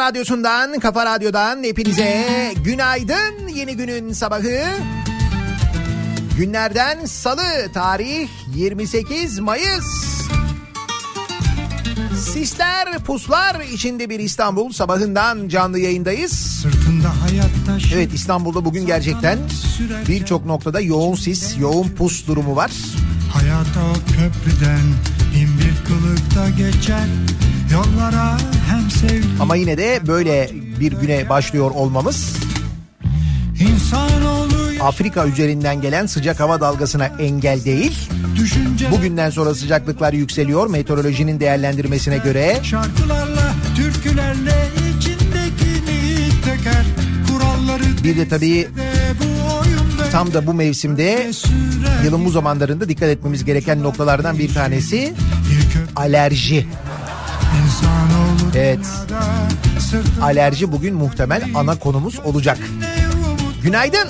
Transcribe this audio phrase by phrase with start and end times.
[0.00, 2.26] radyosundan, kafa radyodan hepinize
[2.64, 3.48] günaydın.
[3.54, 4.60] Yeni günün sabahı.
[6.36, 9.84] Günlerden salı tarih 28 Mayıs.
[12.18, 16.66] Sisler puslar içinde bir İstanbul sabahından canlı yayındayız.
[17.94, 19.38] Evet İstanbul'da bugün gerçekten
[20.08, 22.70] birçok noktada yoğun sis, yoğun pus durumu var.
[23.32, 24.82] Hayata o köprüden
[25.34, 27.06] bin bir kılıkta geçer.
[27.72, 28.38] Yollara
[28.68, 30.50] hem sevgi Ama yine de böyle
[30.80, 32.40] bir güne başlıyor olmamız
[34.80, 38.08] Afrika üzerinden gelen sıcak hava dalgasına engel değil.
[38.90, 42.58] Bugünden sonra sıcaklıklar yükseliyor meteorolojinin değerlendirmesine göre.
[42.62, 46.84] şarkılarla türkülerle içindekini döker.
[47.28, 48.68] Kuralları Bir de tabii
[50.12, 51.30] tam da bu mevsimde
[52.04, 55.14] yılın bu zamanlarında dikkat etmemiz gereken noktalardan bir tanesi
[55.96, 56.66] alerji.
[58.54, 58.86] Evet.
[60.22, 62.58] Alerji bugün muhtemel ana konumuz olacak.
[63.62, 64.08] Günaydın.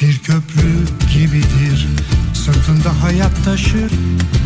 [0.00, 0.72] Bir köprü
[1.12, 1.88] gibidir
[2.34, 3.92] Sırtında hayat taşır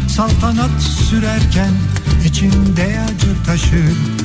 [0.09, 1.71] Saltanat sürerken
[2.27, 4.22] içinde acı taşır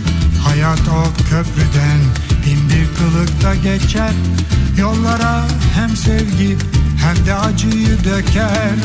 [0.47, 1.99] Hayat o köprüden.
[2.45, 4.11] Bin bir kılıkta geçer.
[4.77, 5.43] Yollara
[5.75, 6.57] hem sevgi
[7.03, 8.75] hem de acıyı döker.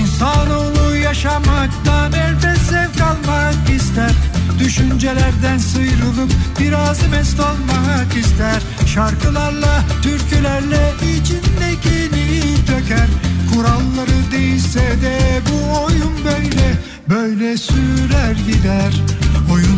[0.00, 4.10] İnsanoğlu yaşamaktan elbet zevk almak ister.
[4.58, 8.62] Düşüncelerden sıyrılıp biraz mest olmak ister.
[8.86, 13.08] Şarkılarla, türkülerle içindekini döker.
[13.54, 16.72] Kuralları değilse de bu oyun böyle.
[17.08, 18.92] Böyle sürer gider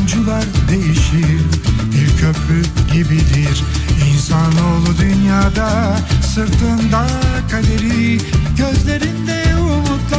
[0.05, 1.41] Oyuncular değişir
[1.93, 2.62] Bir köprü
[2.93, 3.65] gibidir.
[4.11, 5.97] İnsanoğlu dünyada
[6.35, 7.06] Sırtında
[7.51, 8.19] kaderi
[8.59, 10.14] Gözlerinde umutlar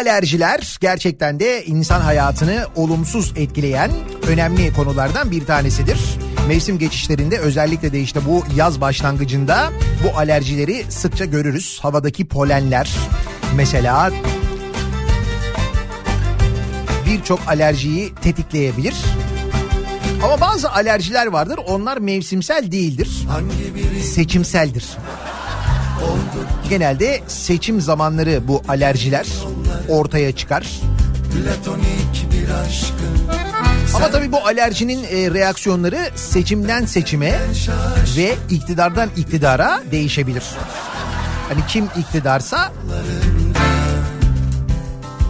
[0.00, 3.90] alerjiler gerçekten de insan hayatını olumsuz etkileyen
[4.28, 5.98] önemli konulardan bir tanesidir.
[6.48, 9.70] Mevsim geçişlerinde özellikle de işte bu yaz başlangıcında
[10.04, 11.78] bu alerjileri sıkça görürüz.
[11.82, 12.90] Havadaki polenler
[13.56, 14.10] mesela
[17.06, 18.94] birçok alerjiyi tetikleyebilir.
[20.24, 23.26] Ama bazı alerjiler vardır onlar mevsimsel değildir.
[24.02, 24.84] Seçimseldir.
[26.68, 29.26] Genelde seçim zamanları bu alerjiler
[29.90, 30.66] ortaya çıkar.
[31.34, 33.40] Platonik bir aşkın
[33.94, 37.40] Ama tabii bu alerjinin e, reaksiyonları seçimden seçime
[38.16, 40.44] ve iktidardan iktidara değişebilir.
[41.48, 42.72] Hani kim iktidarsa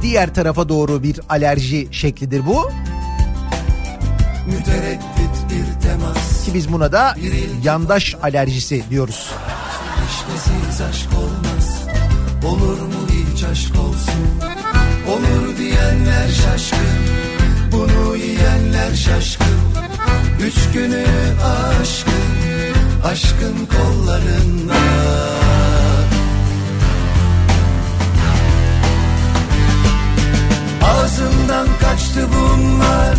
[0.03, 2.71] diğer tarafa doğru bir alerji şeklidir bu.
[6.45, 7.15] Ki biz buna da
[7.63, 9.31] yandaş alerjisi diyoruz.
[10.11, 11.81] İşlesiz aşk olmaz
[12.45, 13.00] Olur mu
[13.41, 14.25] hiç aşk olsun
[15.09, 16.79] Olur diyenler şaşkın
[17.73, 19.47] Bunu yiyenler şaşkın.
[20.41, 21.05] Üç günü
[21.45, 22.13] aşkın
[23.05, 24.75] Aşkın kollarında.
[30.83, 33.19] Ağzımdan kaçtı bunlar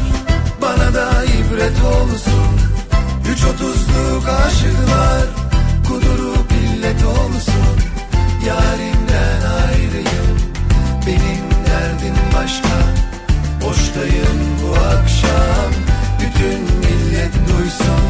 [0.62, 2.52] Bana da ibret olsun.
[3.32, 5.26] Üç otuzluk aşıklar
[5.88, 7.91] Kudurup illet olsun
[8.48, 10.38] Yarimden ayrıyım.
[11.08, 12.78] Benim derdim başka.
[13.64, 15.72] Boştayım bu akşam.
[16.20, 18.04] Bütün millet duysun.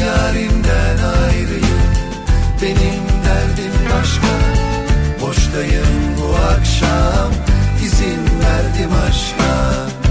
[0.00, 1.82] Yarimden ayrıyım.
[2.62, 4.32] Benim derdim başka.
[5.20, 7.32] Boştayım bu akşam.
[7.84, 10.01] İzin verdim aşka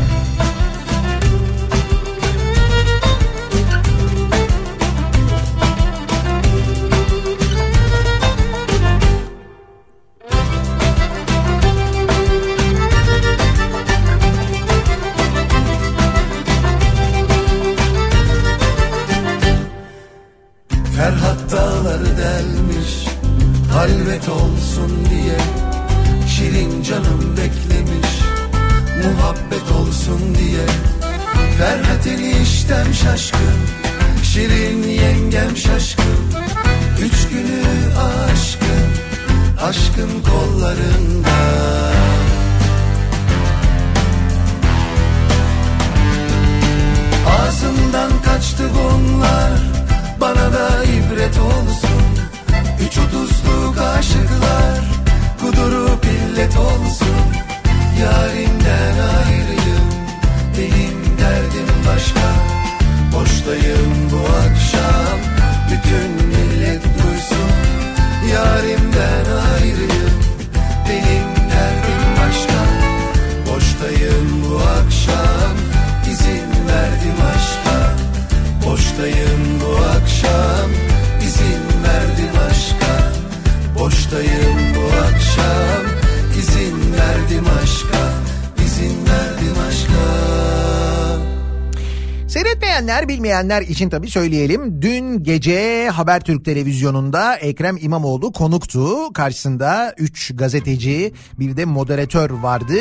[93.42, 94.82] bilmeyenler için tabii söyleyelim.
[94.82, 99.14] Dün gece Habertürk televizyonunda Ekrem İmamoğlu konuktu.
[99.14, 102.76] Karşısında 3 gazeteci bir de moderatör vardı.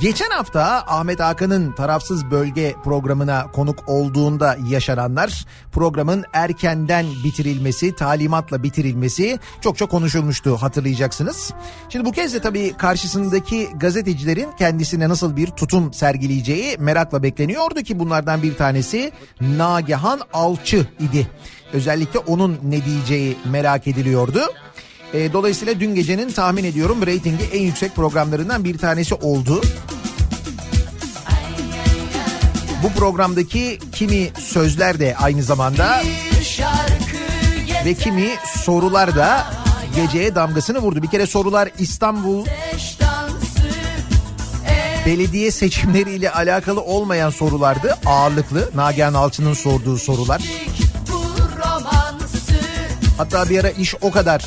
[0.00, 9.38] Geçen hafta Ahmet Hakan'ın tarafsız bölge programına konuk olduğunda yaşananlar programın erkenden bitirilmesi, talimatla bitirilmesi
[9.60, 11.52] çok çok konuşulmuştu hatırlayacaksınız.
[11.88, 17.98] Şimdi bu kez de tabii karşısındaki gazetecilerin kendisine nasıl bir tutum sergileyeceği merakla bekleniyordu ki
[17.98, 19.93] bunlardan bir tanesi Nagihan
[20.32, 21.26] Alçı idi.
[21.72, 24.40] Özellikle onun ne diyeceği merak ediliyordu.
[25.14, 29.60] E, dolayısıyla dün gecenin tahmin ediyorum reytingi en yüksek programlarından bir tanesi oldu.
[32.82, 36.02] Bu programdaki kimi sözler de aynı zamanda
[37.84, 38.28] ve kimi
[38.64, 39.46] sorular da
[39.96, 41.02] geceye damgasını vurdu.
[41.02, 42.46] Bir kere sorular İstanbul
[45.06, 47.98] belediye seçimleriyle alakalı olmayan sorulardı.
[48.06, 50.42] Ağırlıklı Nagihan Alçı'nın sorduğu sorular.
[53.16, 54.44] Hatta bir ara iş o kadar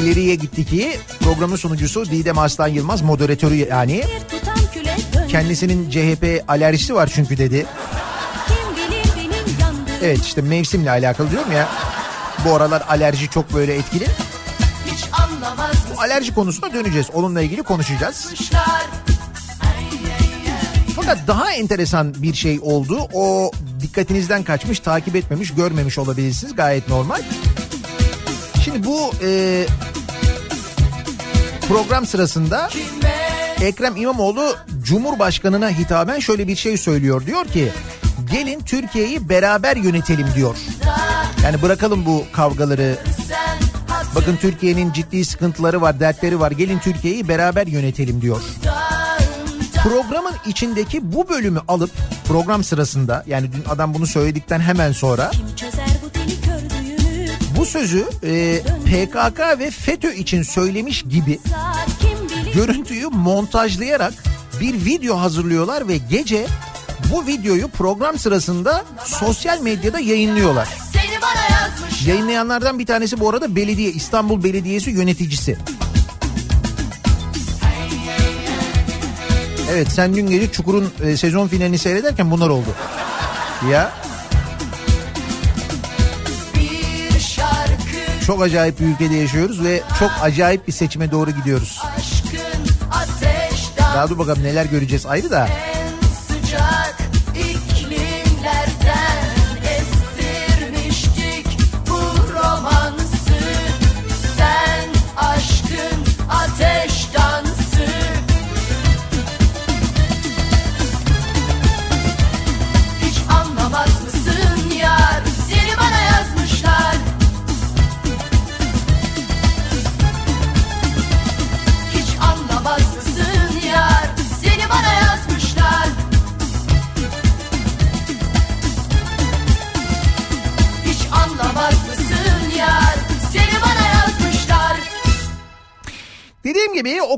[0.00, 4.04] ileriye gitti ki programın sunucusu Didem Aslan Yılmaz moderatörü yani
[5.28, 7.66] kendisinin CHP alerjisi var çünkü dedi.
[10.02, 11.68] Evet işte mevsimle alakalı diyorum ya.
[12.44, 14.06] Bu aralar alerji çok böyle etkili.
[15.98, 17.06] Alerji konusuna döneceğiz.
[17.14, 18.34] Onunla ilgili konuşacağız.
[20.96, 23.08] Fakat daha enteresan bir şey oldu.
[23.14, 23.50] O
[23.80, 26.56] dikkatinizden kaçmış, takip etmemiş, görmemiş olabilirsiniz.
[26.56, 27.22] Gayet normal.
[28.64, 29.66] Şimdi bu e,
[31.68, 32.70] program sırasında
[33.62, 37.26] Ekrem İmamoğlu Cumhurbaşkanına hitaben şöyle bir şey söylüyor.
[37.26, 37.72] Diyor ki
[38.32, 40.56] gelin Türkiye'yi beraber yönetelim diyor.
[41.44, 42.98] Yani bırakalım bu kavgaları.
[44.16, 46.50] Bakın Türkiye'nin ciddi sıkıntıları var, dertleri var.
[46.50, 48.42] Gelin Türkiye'yi beraber yönetelim diyor.
[49.82, 51.90] Programın içindeki bu bölümü alıp
[52.28, 55.30] program sırasında yani dün adam bunu söyledikten hemen sonra
[57.58, 61.40] bu sözü e, PKK ve FETÖ için söylemiş gibi
[62.54, 64.14] görüntüyü montajlayarak
[64.60, 66.46] bir video hazırlıyorlar ve gece
[67.12, 70.85] bu videoyu program sırasında sosyal medyada yayınlıyorlar.
[72.04, 75.58] Yayınlayanlardan bir tanesi bu arada belediye İstanbul Belediyesi yöneticisi.
[79.72, 82.68] Evet sen dün gece Çukur'un e, sezon finalini seyrederken bunlar oldu.
[83.70, 83.92] Ya.
[88.26, 91.80] Çok acayip bir ülkede yaşıyoruz ve çok acayip bir seçime doğru gidiyoruz.
[93.78, 95.48] Daha dur bakalım neler göreceğiz ayrı da.
[95.48, 95.75] Sıcak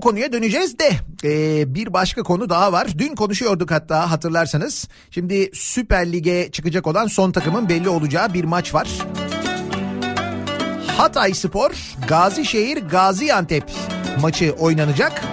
[0.09, 0.91] konuya döneceğiz de
[1.25, 2.89] ee, bir başka konu daha var.
[2.99, 4.89] Dün konuşuyorduk hatta hatırlarsanız.
[5.11, 8.89] Şimdi Süper Lig'e çıkacak olan son takımın belli olacağı bir maç var.
[10.97, 11.71] Hatay Spor,
[12.09, 13.65] Gazişehir, Gaziantep
[14.21, 15.25] maçı oynanacak.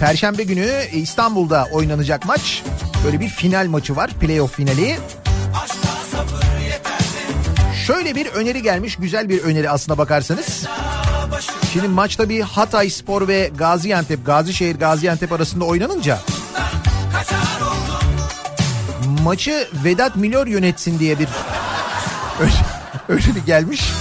[0.00, 2.62] Perşembe günü İstanbul'da oynanacak maç.
[3.04, 4.96] Böyle bir final maçı var, playoff finali.
[7.86, 10.66] Şöyle bir öneri gelmiş, güzel bir öneri aslına bakarsanız.
[11.72, 16.18] Şimdi maçta bir Hatay Spor ve Gaziantep, Gazişehir Gaziantep arasında oynanınca
[19.26, 21.28] maçı Vedat Milor yönetsin diye bir
[22.40, 22.52] öyle,
[23.36, 23.92] bir gelmiş.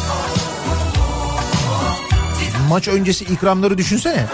[2.69, 4.25] Maç öncesi ikramları düşünsene.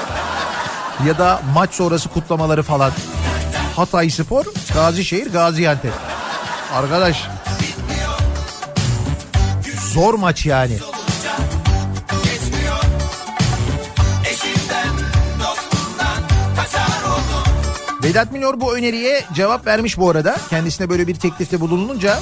[1.08, 2.92] Ya da maç sonrası kutlamaları falan.
[3.76, 5.94] Hatay Spor, Gazişehir, Gaziantep.
[6.74, 7.28] Arkadaş.
[9.94, 10.78] Zor maç yani.
[18.04, 20.38] Vedat Milor bu öneriye cevap vermiş bu arada.
[20.50, 22.20] Kendisine böyle bir teklifte bulununca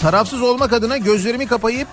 [0.00, 1.88] tarafsız olmak adına gözlerimi kapayıp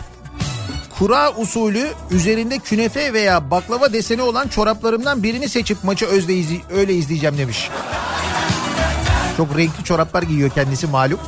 [1.00, 6.94] kura usulü üzerinde künefe veya baklava deseni olan çoraplarımdan birini seçip maçı özle izli öyle
[6.94, 7.70] izleyeceğim demiş.
[9.38, 11.20] Çok renkli çoraplar giyiyor kendisi malum.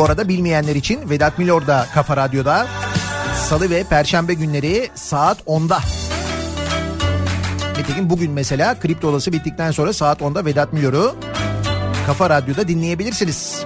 [0.00, 2.66] Bu arada bilmeyenler için Vedat Milor da Kafa Radyo'da
[3.48, 5.78] Salı ve Perşembe günleri saat 10'da.
[7.78, 11.16] Nitekim bugün mesela kripto olası bittikten sonra saat 10'da Vedat Milor'u
[12.06, 13.64] Kafa Radyo'da dinleyebilirsiniz.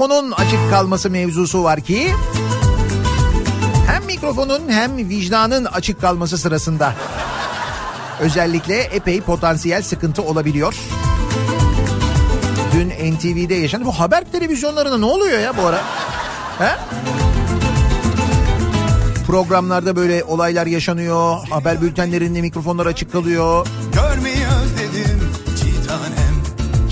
[0.00, 2.14] Mikrofonun açık kalması mevzusu var ki
[3.86, 6.94] hem mikrofonun hem vicdanın açık kalması sırasında
[8.20, 10.74] özellikle epey potansiyel sıkıntı olabiliyor.
[12.72, 13.84] Dün NTV'de yaşandı.
[13.84, 15.80] Bu haber televizyonlarında ne oluyor ya bu ara?
[16.58, 16.76] He?
[19.26, 21.48] Programlarda böyle olaylar yaşanıyor.
[21.50, 23.66] Haber bültenlerinde mikrofonlar açık kalıyor.
[23.94, 24.39] Görmeyi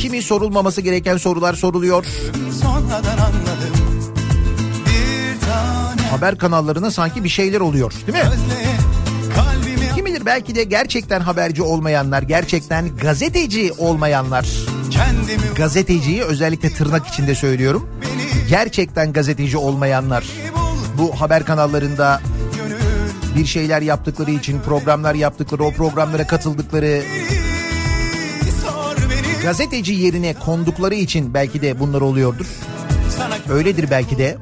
[0.09, 2.07] Kimi sorulmaması gereken sorular soruluyor.
[6.11, 8.31] Haber kanallarına sanki bir şeyler oluyor değil mi?
[9.95, 14.49] Kim bilir belki de gerçekten haberci olmayanlar, gerçekten gazeteci olmayanlar,
[15.57, 17.89] gazeteciyi özellikle tırnak içinde söylüyorum.
[18.51, 20.25] Gerçekten gazeteci olmayanlar
[20.99, 22.21] bu haber kanallarında
[23.37, 27.03] bir şeyler yaptıkları için, programlar yaptıkları, o programlara katıldıkları,
[29.49, 32.47] gazeteci yerine kondukları için belki de bunlar oluyordur.
[33.51, 34.37] Öyledir belki de.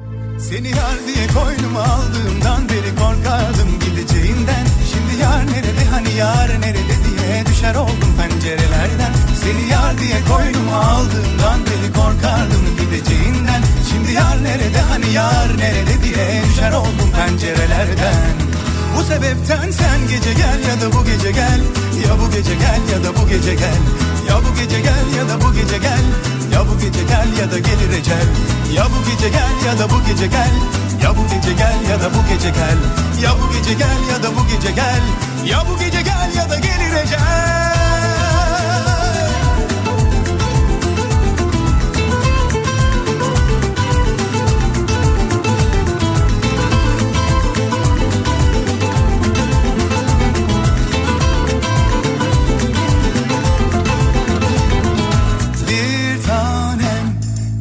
[0.49, 7.45] Seni yar diye koynuma aldığımdan beri korkardım gideceğinden Şimdi yar nerede hani yar nerede diye
[7.45, 15.13] düşer oldum pencerelerden Seni yar diye koynuma aldığımdan beri korkardım gideceğinden Şimdi yar nerede hani
[15.13, 18.56] yar nerede diye düşer oldum pencerelerden
[18.97, 21.61] Bu sebepten sen gece gel ya da bu gece gel
[22.07, 23.81] Ya bu gece gel ya da bu gece gel
[24.29, 26.03] Ya bu gece gel ya da bu gece gel
[26.53, 28.27] Ya bu gece gel ya da gelir ecel
[28.75, 30.53] Ya bu gece gel ya da bu gece gel
[31.03, 32.77] Ya bu gece gel ya da bu gece gel
[33.23, 35.01] Ya bu gece gel ya da bu gece gel
[35.45, 37.56] Ya bu gece gel ya da gelir ecel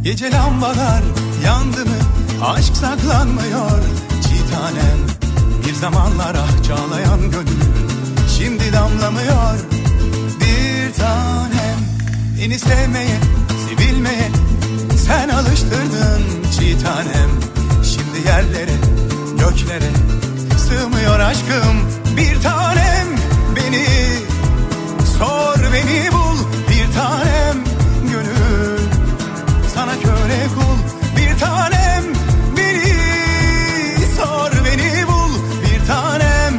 [0.06, 1.02] Gece lambalar
[1.44, 1.96] yandı mı?
[2.44, 3.80] Aşk saklanmıyor.
[4.22, 4.98] Çiğ tanem
[5.66, 7.60] Bir zamanlar ah çağlayan gönül
[8.38, 9.58] Şimdi damlamıyor.
[10.40, 11.78] Bir tanem
[12.40, 13.18] Beni sevmeye,
[13.68, 14.30] sevilmeye
[15.06, 16.22] Sen alıştırdın
[16.58, 17.30] çiğ tanem.
[17.84, 18.76] Şimdi yerlere,
[19.38, 19.90] göklere
[20.58, 21.90] Sığmıyor aşkım.
[22.16, 23.06] Bir tanem
[23.56, 23.86] Beni
[25.18, 26.38] Sor beni bul.
[26.70, 27.45] Bir tanem
[30.06, 30.78] köle kul
[31.16, 32.04] bir tanem
[32.56, 32.94] beni
[34.16, 35.32] Sor beni bul.
[35.62, 36.54] Bir tanem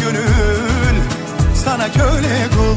[0.00, 0.96] gönül
[1.64, 2.69] Sana köle kul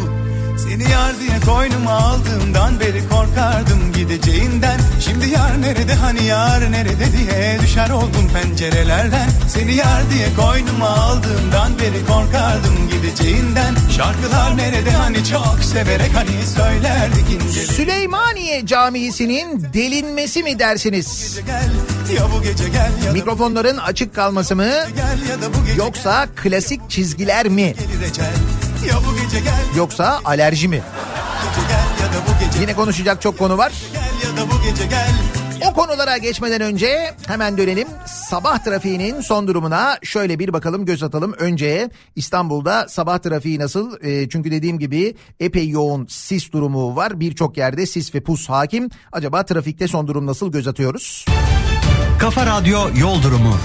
[1.03, 4.79] yar diye koynuma aldığımdan beri korkardım gideceğinden.
[4.99, 9.29] Şimdi yar nerede hani yar nerede diye düşer oldum pencerelerden.
[9.47, 13.75] Seni yar diye koynuma aldığımdan beri korkardım gideceğinden.
[13.97, 21.39] Şarkılar nerede hani çok severek hani söylerdik ince Süleymaniye Camii'sinin delinmesi mi dersiniz?
[21.45, 27.73] gel ya bu gece gel ya Mikrofonların açık kalması mı gel yoksa klasik çizgiler mi?
[28.09, 30.81] ecel Ya bu gece gel Yoksa alerji mi?
[32.61, 33.71] Yine konuşacak çok konu var.
[33.93, 35.11] gel ya da bu gece gel
[35.69, 37.87] O konulara geçmeden önce hemen dönelim.
[38.05, 41.33] Sabah trafiğinin son durumuna şöyle bir bakalım göz atalım.
[41.39, 44.03] Önce İstanbul'da sabah trafiği nasıl?
[44.03, 47.19] E, çünkü dediğim gibi epey yoğun sis durumu var.
[47.19, 48.89] Birçok yerde sis ve pus hakim.
[49.11, 51.25] Acaba trafikte son durum nasıl göz atıyoruz?
[52.19, 53.57] Kafa Radyo Yol Durumu.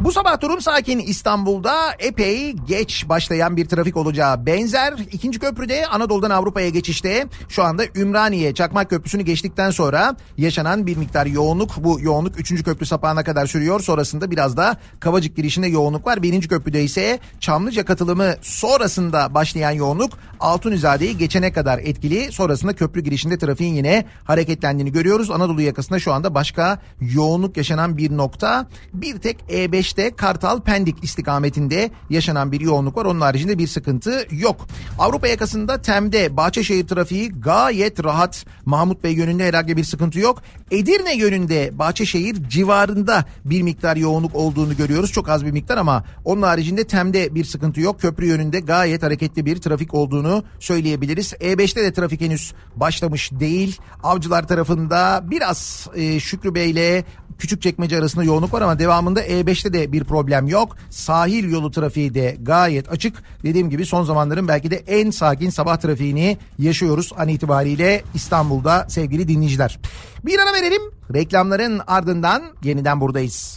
[0.00, 4.94] Bu sabah durum sakin İstanbul'da epey geç başlayan bir trafik olacağı benzer.
[5.12, 11.26] İkinci köprüde Anadolu'dan Avrupa'ya geçişte şu anda Ümraniye Çakmak Köprüsü'nü geçtikten sonra yaşanan bir miktar
[11.26, 11.84] yoğunluk.
[11.84, 12.64] Bu yoğunluk 3.
[12.64, 13.80] köprü sapağına kadar sürüyor.
[13.80, 16.22] Sonrasında biraz da Kavacık girişinde yoğunluk var.
[16.22, 16.48] 1.
[16.48, 22.32] köprüde ise Çamlıca katılımı sonrasında başlayan yoğunluk Altunizade'yi geçene kadar etkili.
[22.32, 25.30] Sonrasında köprü girişinde trafiğin yine hareketlendiğini görüyoruz.
[25.30, 28.66] Anadolu yakasında şu anda başka yoğunluk yaşanan bir nokta.
[28.94, 29.44] Bir tek
[29.86, 33.04] E5'te Kartal Pendik istikametinde yaşanan bir yoğunluk var.
[33.04, 34.66] Onun haricinde bir sıkıntı yok.
[34.98, 38.46] Avrupa yakasında Tem'de Bahçeşehir trafiği gayet rahat.
[38.64, 40.42] Mahmut Bey yönünde herhangi bir sıkıntı yok.
[40.70, 45.12] Edirne yönünde Bahçeşehir civarında bir miktar yoğunluk olduğunu görüyoruz.
[45.12, 48.00] Çok az bir miktar ama onun haricinde Tem'de bir sıkıntı yok.
[48.00, 51.32] Köprü yönünde gayet hareketli bir trafik olduğunu söyleyebiliriz.
[51.32, 53.78] E5'te de trafik henüz başlamış değil.
[54.02, 57.04] Avcılar tarafında biraz e, Şükrü Bey ile
[57.38, 60.76] Küçükçekmece arasında yoğunluk var ama devamında E5'te de bir problem yok.
[60.90, 63.22] Sahil yolu trafiği de gayet açık.
[63.42, 69.28] Dediğim gibi son zamanların belki de en sakin sabah trafiğini yaşıyoruz an itibariyle İstanbul'da sevgili
[69.28, 69.78] dinleyiciler.
[70.24, 70.82] Bir ara verelim.
[71.14, 73.56] Reklamların ardından yeniden buradayız.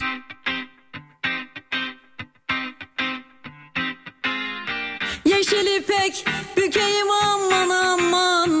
[5.24, 6.24] Yeşil ipek
[6.56, 8.59] bükeyim aman aman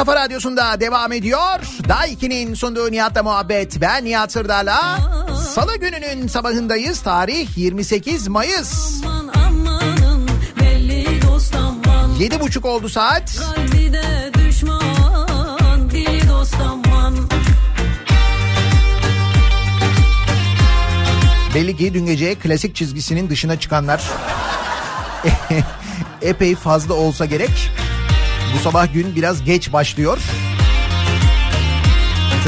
[0.00, 1.60] kafa radyosunda devam ediyor.
[1.88, 3.80] Daiki'nin sunduğu Nihat'la muhabbet.
[3.80, 4.98] Ben Nihat Sırdar'la.
[5.54, 7.00] Salı gününün sabahındayız.
[7.00, 9.02] Tarih 28 Mayıs.
[12.18, 13.40] Yedi buçuk oldu saat.
[14.34, 16.20] Düşman dili.
[21.54, 24.02] Belli ki dün gece klasik çizgisinin dışına çıkanlar
[26.22, 27.70] epey fazla olsa gerek.
[28.54, 30.18] Bu sabah gün biraz geç başlıyor.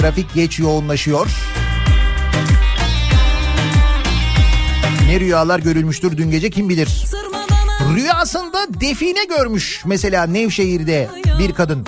[0.00, 1.26] Trafik geç yoğunlaşıyor.
[5.06, 7.04] Ne rüyalar görülmüştür dün gece kim bilir.
[7.94, 11.86] Rüyasında define görmüş mesela Nevşehir'de bir kadın.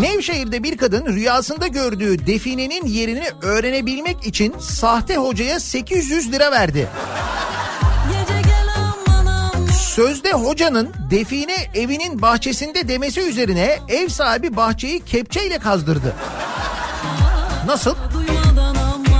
[0.00, 6.88] Nevşehir'de bir kadın rüyasında gördüğü definenin yerini öğrenebilmek için sahte hocaya 800 lira verdi.
[9.94, 16.14] Sözde hocanın define evinin bahçesinde demesi üzerine ev sahibi bahçeyi kepçeyle kazdırdı.
[17.66, 17.94] Nasıl?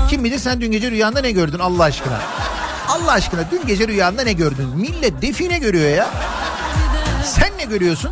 [0.09, 2.19] Kim bilir sen dün gece rüyanda ne gördün Allah aşkına?
[2.89, 4.67] Allah aşkına dün gece rüyanda ne gördün?
[4.69, 6.09] Millet define görüyor ya.
[7.25, 8.11] Sen ne görüyorsun?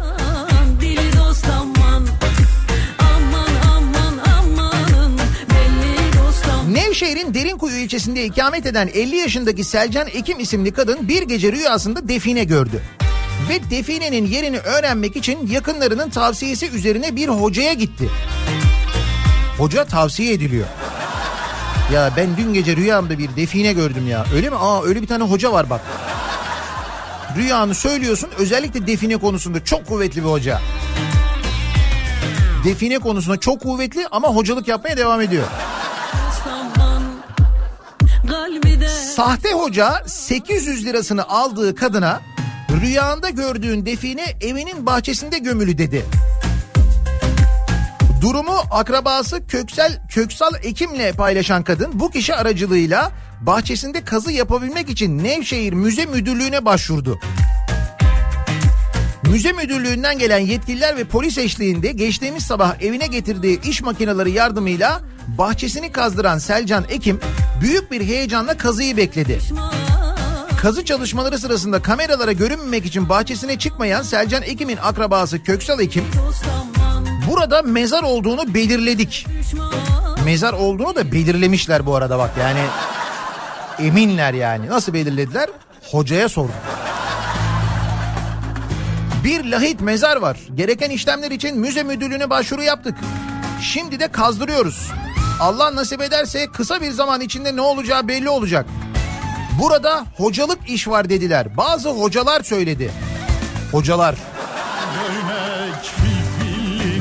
[6.73, 12.43] Nevşehir'in Derinkuyu ilçesinde ikamet eden 50 yaşındaki Selcan Ekim isimli kadın bir gece rüyasında define
[12.43, 12.81] gördü.
[13.49, 18.10] Ve definenin yerini öğrenmek için yakınlarının tavsiyesi üzerine bir hocaya gitti.
[19.57, 20.65] Hoca tavsiye ediliyor.
[21.93, 24.25] Ya ben dün gece rüyamda bir define gördüm ya.
[24.36, 24.55] Öyle mi?
[24.55, 25.81] Aa öyle bir tane hoca var bak.
[27.38, 30.62] Rüyanı söylüyorsun özellikle define konusunda çok kuvvetli bir hoca.
[32.65, 35.47] Define konusunda çok kuvvetli ama hocalık yapmaya devam ediyor.
[39.21, 42.21] Sahte hoca 800 lirasını aldığı kadına
[42.81, 46.05] rüyanda gördüğün define evinin bahçesinde gömülü dedi.
[48.21, 55.73] Durumu akrabası Köksal Köksal Ekim'le paylaşan kadın bu kişi aracılığıyla bahçesinde kazı yapabilmek için Nevşehir
[55.73, 57.19] Müze Müdürlüğü'ne başvurdu.
[59.23, 65.91] Müze müdürlüğünden gelen yetkililer ve polis eşliğinde geçtiğimiz sabah evine getirdiği iş makineleri yardımıyla bahçesini
[65.91, 67.19] kazdıran Selcan Ekim
[67.62, 69.39] büyük bir heyecanla kazıyı bekledi.
[70.62, 76.05] Kazı çalışmaları sırasında kameralara görünmemek için bahçesine çıkmayan Selcan Ekim'in akrabası Köksal Ekim
[77.29, 79.27] burada mezar olduğunu belirledik.
[80.25, 82.60] Mezar olduğunu da belirlemişler bu arada bak yani
[83.79, 84.69] eminler yani.
[84.69, 85.49] Nasıl belirlediler?
[85.91, 86.55] Hocaya sordum.
[89.23, 90.38] Bir lahit mezar var.
[90.55, 92.95] Gereken işlemler için müze müdürlüğüne başvuru yaptık.
[93.62, 94.91] Şimdi de kazdırıyoruz.
[95.39, 98.65] Allah nasip ederse kısa bir zaman içinde ne olacağı belli olacak.
[99.60, 101.57] Burada hocalık iş var dediler.
[101.57, 102.91] Bazı hocalar söyledi.
[103.71, 104.15] Hocalar.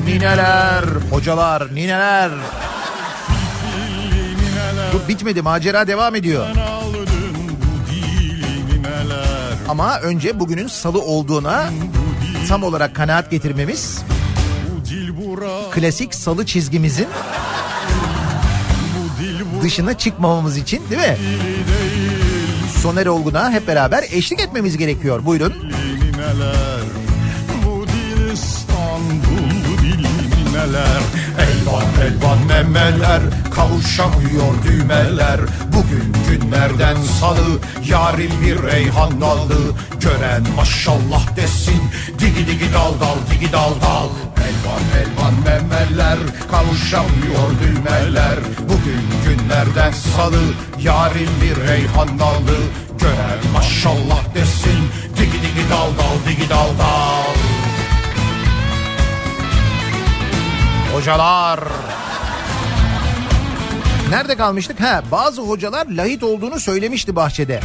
[0.06, 2.30] Nineler, hocalar, nineler.
[4.92, 6.46] Dur bitmedi macera devam ediyor.
[9.68, 11.70] Ama önce bugünün salı olduğuna
[12.50, 14.02] tam olarak kanaat getirmemiz
[15.70, 17.08] klasik salı çizgimizin
[19.62, 21.16] dışına çıkmamamız için değil mi?
[22.82, 25.24] Soner Olgun'a hep beraber eşlik etmemiz gerekiyor.
[25.26, 25.54] Buyurun.
[26.16, 26.80] neler
[27.66, 31.00] Bu dil İstanbul bu dil neler
[31.70, 33.20] Elvan elvan memeler
[33.54, 35.40] kavuşamıyor düğmeler.
[35.72, 39.74] Bugün günlerden salı yarın bir reyhan dalı.
[40.00, 41.82] Gören maşallah desin
[42.18, 44.08] digi digi dal dal digi dal dal.
[44.46, 46.18] Elvan elvan memeler
[46.50, 48.38] kavuşamıyor düğmeler.
[48.62, 50.42] Bugün günlerden salı
[50.80, 52.58] yarın bir reyhan dalı.
[53.00, 54.78] Gören maşallah desin
[55.16, 57.19] digi digi dal dal digi dal dal
[61.00, 61.60] Hocalar.
[64.10, 64.80] Nerede kalmıştık?
[64.80, 67.60] Ha, bazı hocalar lahit olduğunu söylemişti bahçede.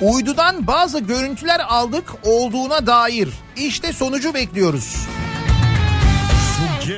[0.00, 3.28] Uydudan bazı görüntüler aldık olduğuna dair.
[3.56, 4.96] İşte sonucu bekliyoruz.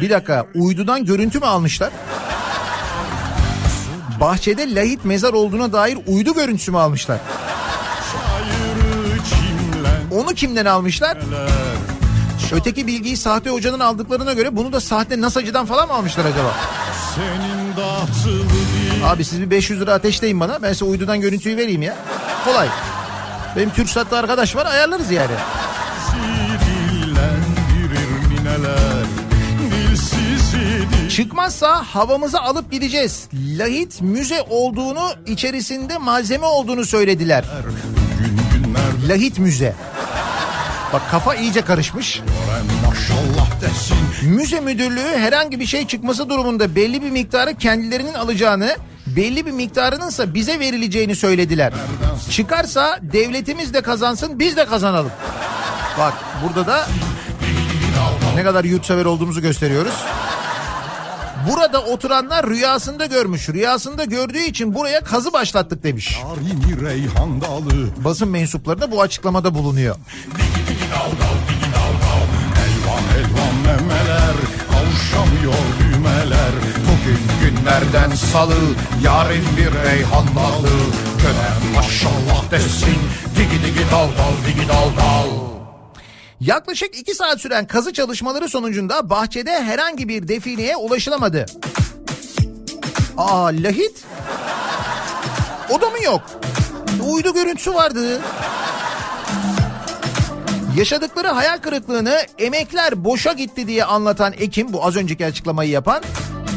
[0.02, 1.90] Bir dakika, uydudan görüntü mü almışlar?
[4.20, 7.18] Bahçede lahit mezar olduğuna dair uydu görüntüsü mü almışlar?
[10.10, 11.18] Onu kimden almışlar?
[12.52, 16.54] Öteki bilgiyi sahte hocanın aldıklarına göre bunu da sahte NASA'cıdan falan mı almışlar acaba?
[19.04, 20.62] Abi siz bir 500 lira ateşleyin bana.
[20.62, 21.96] Ben size uydudan görüntüyü vereyim ya.
[22.44, 22.68] Kolay.
[23.56, 25.32] Benim TürkSat'ta arkadaş var ayarlarız yani.
[31.10, 33.28] Çıkmazsa havamızı alıp gideceğiz.
[33.34, 37.44] Lahit müze olduğunu içerisinde malzeme olduğunu söylediler.
[39.08, 39.74] Lahit müze.
[40.92, 42.20] Bak kafa iyice karışmış.
[44.22, 48.76] Müze müdürlüğü herhangi bir şey çıkması durumunda belli bir miktarı kendilerinin alacağını,
[49.06, 51.72] belli bir miktarının ise bize verileceğini söylediler.
[52.30, 55.12] Çıkarsa devletimiz de kazansın, biz de kazanalım.
[55.98, 56.86] Bak burada da
[58.36, 59.94] ne kadar yurtsever olduğumuzu gösteriyoruz.
[61.48, 63.48] Burada oturanlar rüyasında görmüş.
[63.48, 66.20] Rüyasında gördüğü için buraya kazı başlattık demiş.
[68.04, 69.96] Basın mensupları da bu açıklamada bulunuyor.
[72.60, 74.36] Elvan elvan memeler
[74.70, 78.54] Kavuşamıyor düğmeler Bugün günlerden salı
[79.04, 80.76] Yarın bir reyhan dalı
[81.22, 82.98] Dönem maşallah desin
[83.36, 85.49] Digi digi dal dal digi dal dal
[86.40, 91.46] Yaklaşık iki saat süren kazı çalışmaları sonucunda bahçede herhangi bir defineye ulaşılamadı.
[93.16, 94.04] Aa lahit?
[95.70, 96.22] O da mı yok?
[97.10, 98.20] Uydu görüntüsü vardı.
[100.76, 106.02] Yaşadıkları hayal kırıklığını emekler boşa gitti diye anlatan Ekim bu az önceki açıklamayı yapan.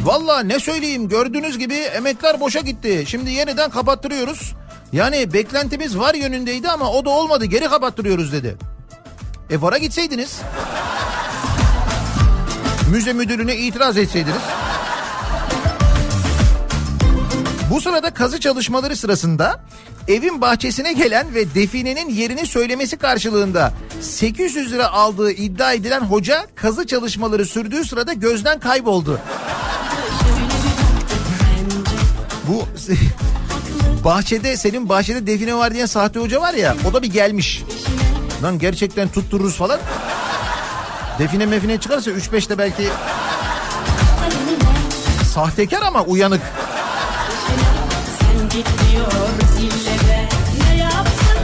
[0.03, 3.03] Valla ne söyleyeyim gördüğünüz gibi emekler boşa gitti.
[3.07, 4.53] Şimdi yeniden kapattırıyoruz.
[4.93, 8.57] Yani beklentimiz var yönündeydi ama o da olmadı geri kapattırıyoruz dedi.
[9.49, 10.41] E VAR'a gitseydiniz.
[12.91, 14.41] Müze müdürüne itiraz etseydiniz.
[17.69, 19.63] Bu sırada kazı çalışmaları sırasında
[20.07, 26.87] evin bahçesine gelen ve definenin yerini söylemesi karşılığında 800 lira aldığı iddia edilen hoca kazı
[26.87, 29.19] çalışmaları sürdüğü sırada gözden kayboldu.
[32.47, 32.65] Bu
[34.03, 37.63] bahçede senin bahçede define var diyen sahte hoca var ya o da bir gelmiş.
[38.43, 39.79] Lan gerçekten tuttururuz falan.
[41.19, 42.87] Define mefine çıkarsa 3-5'te belki
[45.33, 46.41] sahtekar ama uyanık.
[48.19, 49.11] Sen git diyor
[50.69, 51.37] Ne yapsın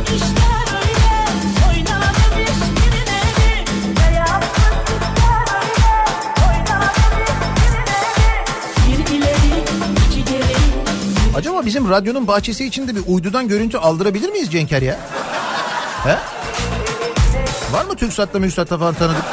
[11.35, 14.99] Acaba bizim radyonun bahçesi içinde bir uydudan görüntü aldırabilir miyiz Cenker ya?
[16.03, 16.38] He?
[17.73, 19.23] Var mı TürkSat'ta Müksat'ta falan tanıdık?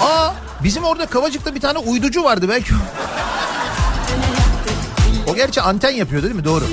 [0.00, 0.30] Aa
[0.64, 2.72] bizim orada Kavacık'ta bir tane uyducu vardı belki.
[5.26, 6.44] o- gerçi anten yapıyor değil mi?
[6.44, 6.64] Doğru.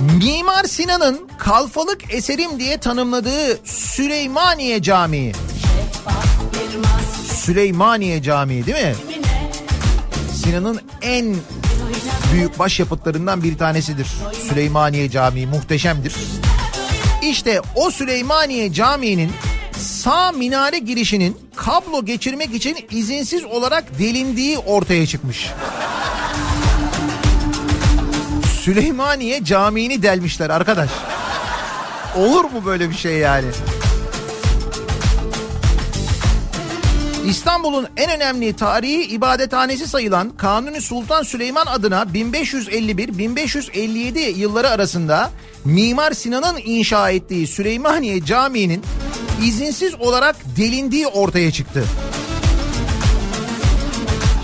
[0.00, 5.32] Mimar Sinan'ın kalfalık eserim diye tanımladığı Süleymaniye Camii.
[7.44, 8.94] Süleymaniye Camii değil mi?
[10.44, 11.36] Sinan'ın en
[12.32, 14.06] büyük başyapıtlarından bir tanesidir.
[14.48, 16.14] Süleymaniye Camii muhteşemdir.
[17.22, 19.32] İşte o Süleymaniye Camii'nin
[19.78, 25.50] sağ minare girişinin kablo geçirmek için izinsiz olarak delindiği ortaya çıkmış.
[28.60, 30.90] Süleymaniye Camii'ni delmişler arkadaş.
[32.16, 33.46] Olur mu böyle bir şey yani?
[37.26, 45.30] İstanbul'un en önemli tarihi ibadethanesi sayılan Kanuni Sultan Süleyman adına 1551-1557 yılları arasında
[45.64, 48.82] Mimar Sinan'ın inşa ettiği Süleymaniye Camii'nin
[49.44, 51.84] izinsiz olarak delindiği ortaya çıktı.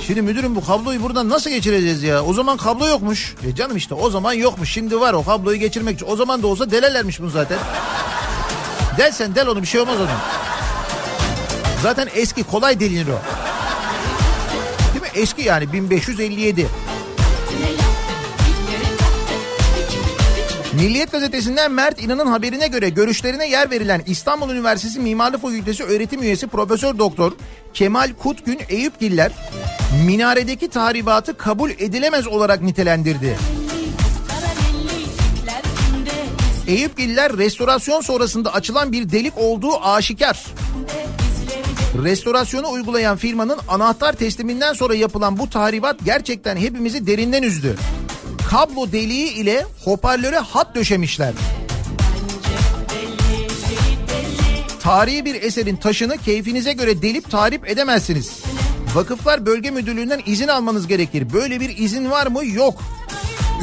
[0.07, 2.25] Şimdi müdürüm bu kabloyu buradan nasıl geçireceğiz ya?
[2.25, 3.35] O zaman kablo yokmuş.
[3.47, 4.73] E canım işte o zaman yokmuş.
[4.73, 6.07] Şimdi var o kabloyu geçirmek için.
[6.07, 7.59] O zaman da olsa delerlermiş bunu zaten.
[8.99, 10.42] Del sen del onu bir şey olmaz onun.
[11.83, 13.19] Zaten eski kolay delinir o.
[14.93, 15.09] Değil mi?
[15.15, 16.69] Eski yani 1557.
[20.73, 26.47] Milliyet gazetesinden Mert İnan'ın haberine göre görüşlerine yer verilen İstanbul Üniversitesi Mimarlık Fakültesi öğretim üyesi
[26.47, 27.33] Profesör Doktor
[27.75, 29.33] Kemal Kutgün Eyüpgiller
[30.07, 33.39] minaredeki tahribatı kabul edilemez olarak nitelendirdi.
[36.67, 40.45] Eyüpgiller restorasyon sonrasında açılan bir delik olduğu aşikar.
[41.95, 47.77] Restorasyonu uygulayan firmanın anahtar tesliminden sonra yapılan bu tahribat gerçekten hepimizi derinden üzdü.
[48.51, 51.33] Kablo deliği ile hoparlöre hat döşemişler.
[54.81, 58.43] Tarihi bir eserin taşını keyfinize göre delip tahrip edemezsiniz.
[58.95, 61.33] Vakıflar Bölge Müdürlüğü'nden izin almanız gerekir.
[61.33, 62.45] Böyle bir izin var mı?
[62.45, 62.83] Yok.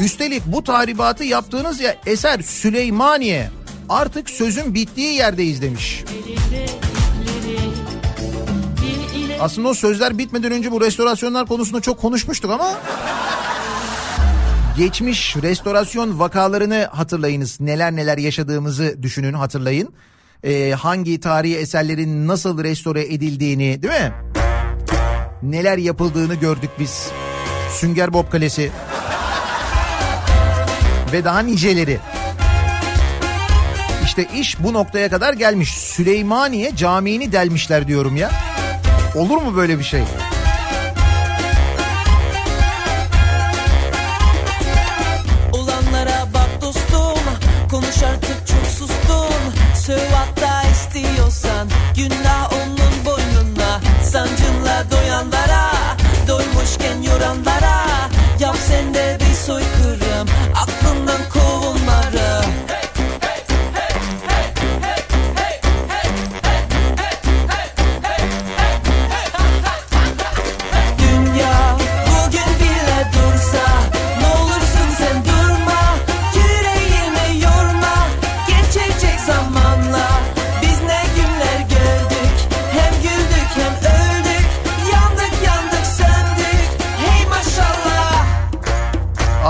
[0.00, 3.50] Üstelik bu tahribatı yaptığınız ya eser Süleymaniye.
[3.88, 6.04] Artık sözün bittiği yerdeyiz demiş.
[9.40, 12.78] Aslında o sözler bitmeden önce bu restorasyonlar konusunda çok konuşmuştuk ama...
[14.76, 17.60] Geçmiş restorasyon vakalarını hatırlayınız.
[17.60, 19.94] Neler neler yaşadığımızı düşünün hatırlayın.
[20.44, 24.12] Ee, hangi tarihi eserlerin nasıl restore edildiğini değil mi?
[25.42, 27.08] Neler yapıldığını gördük biz.
[27.72, 28.70] Sünger Bob Kalesi.
[31.12, 31.98] Ve daha niceleri.
[34.04, 35.78] İşte iş bu noktaya kadar gelmiş.
[35.78, 38.30] Süleymaniye Camii'ni delmişler diyorum ya.
[39.14, 40.02] Olur mu böyle bir şey?
[45.52, 47.24] Olanlara bak dostum
[47.70, 49.34] Konuş artık çok sustum.
[49.82, 55.70] Söv hatta istiyorsan Günah onun boynuna Sancınla doyanlara
[56.28, 57.86] Doymuşken yoranlara.
[58.40, 60.09] Yap sen de bir soykırım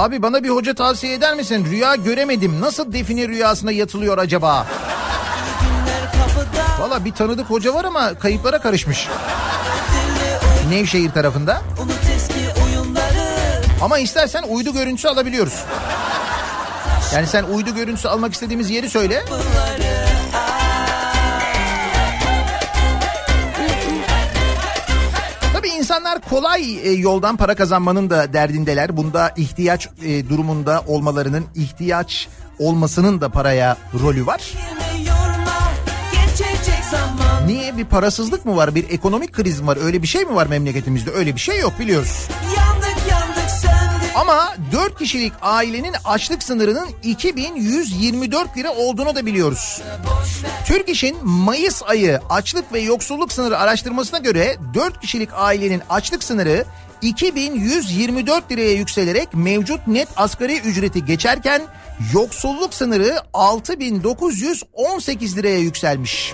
[0.01, 1.67] Abi bana bir hoca tavsiye eder misin?
[1.71, 2.61] Rüya göremedim.
[2.61, 4.67] Nasıl define rüyasına yatılıyor acaba?
[6.81, 9.09] Valla bir tanıdık hoca var ama kayıplara karışmış.
[10.71, 11.63] Nevşehir tarafında.
[13.83, 15.65] Ama istersen uydu görüntüsü alabiliyoruz.
[17.15, 19.25] Yani sen uydu görüntüsü almak istediğimiz yeri söyle.
[19.31, 19.90] Bunları
[26.31, 28.97] kolay e, yoldan para kazanmanın da derdindeler.
[28.97, 34.53] Bunda ihtiyaç e, durumunda olmalarının, ihtiyaç olmasının da paraya rolü var.
[37.47, 39.79] Niye bir parasızlık mı var, bir ekonomik kriz mi var?
[39.85, 41.11] Öyle bir şey mi var memleketimizde?
[41.11, 42.29] Öyle bir şey yok biliyoruz.
[42.55, 42.90] Söndük
[44.15, 49.83] Ama 4 kişilik ailenin açlık sınırının 2124 lira olduğunu da biliyoruz.
[50.67, 56.65] Türk İş'in Mayıs ayı açlık ve yoksulluk sınırı araştırmasına göre 4 kişilik ailenin açlık sınırı
[57.03, 61.63] 2124 liraya yükselerek mevcut net asgari ücreti geçerken
[62.13, 66.33] yoksulluk sınırı 6918 liraya yükselmiş.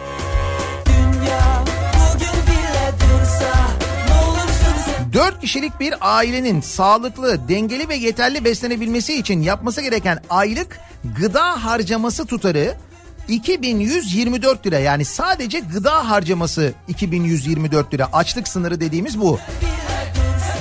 [5.17, 10.81] 4 kişilik bir ailenin sağlıklı, dengeli ve yeterli beslenebilmesi için yapması gereken aylık
[11.21, 12.75] gıda harcaması tutarı
[13.29, 19.39] 2124 lira yani sadece gıda harcaması 2124 lira açlık sınırı dediğimiz bu.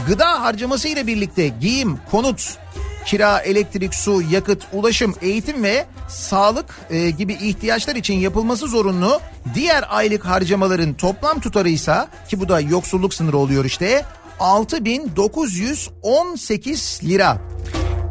[0.07, 2.57] Gıda harcaması ile birlikte giyim, konut,
[3.05, 9.19] kira, elektrik, su, yakıt, ulaşım, eğitim ve sağlık e, gibi ihtiyaçlar için yapılması zorunlu
[9.53, 14.05] diğer aylık harcamaların toplam tutarıysa ki bu da yoksulluk sınırı oluyor işte
[14.39, 17.37] 6918 lira.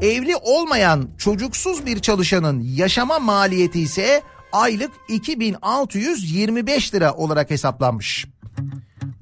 [0.01, 4.23] Evli olmayan çocuksuz bir çalışanın yaşama maliyeti ise
[4.53, 8.27] aylık 2625 lira olarak hesaplanmış.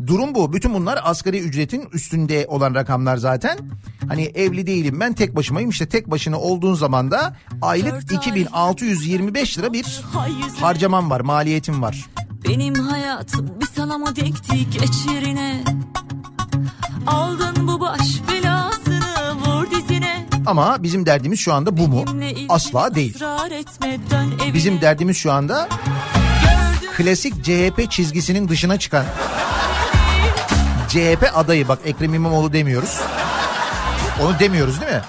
[0.07, 0.53] Durum bu.
[0.53, 3.59] Bütün bunlar asgari ücretin üstünde olan rakamlar zaten.
[4.09, 9.73] Hani evli değilim ben tek başımayım işte tek başına olduğun zaman da aylık 2625 lira
[9.73, 10.01] bir
[10.61, 12.07] harcamam var maliyetim var.
[12.49, 15.65] Benim hayatım bir sana mı dikti geçirine
[17.07, 18.01] Aldın bu baş
[18.33, 22.05] belasını vur dizine Ama bizim derdimiz şu anda bu mu?
[22.49, 23.19] Asla değil.
[24.55, 25.69] Bizim derdimiz şu anda
[26.97, 29.05] klasik CHP çizgisinin dışına çıkan
[30.89, 33.01] CHP adayı bak Ekrem İmamoğlu demiyoruz.
[34.23, 35.01] Onu demiyoruz değil mi?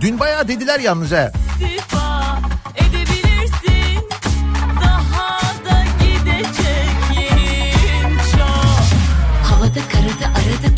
[0.00, 1.30] Dün bayağı dediler yalnız ha.
[1.60, 2.38] istifa
[2.74, 4.08] edebilirsin
[4.82, 8.84] Daha da gidecek yerin çok
[9.50, 10.73] Havada karada arada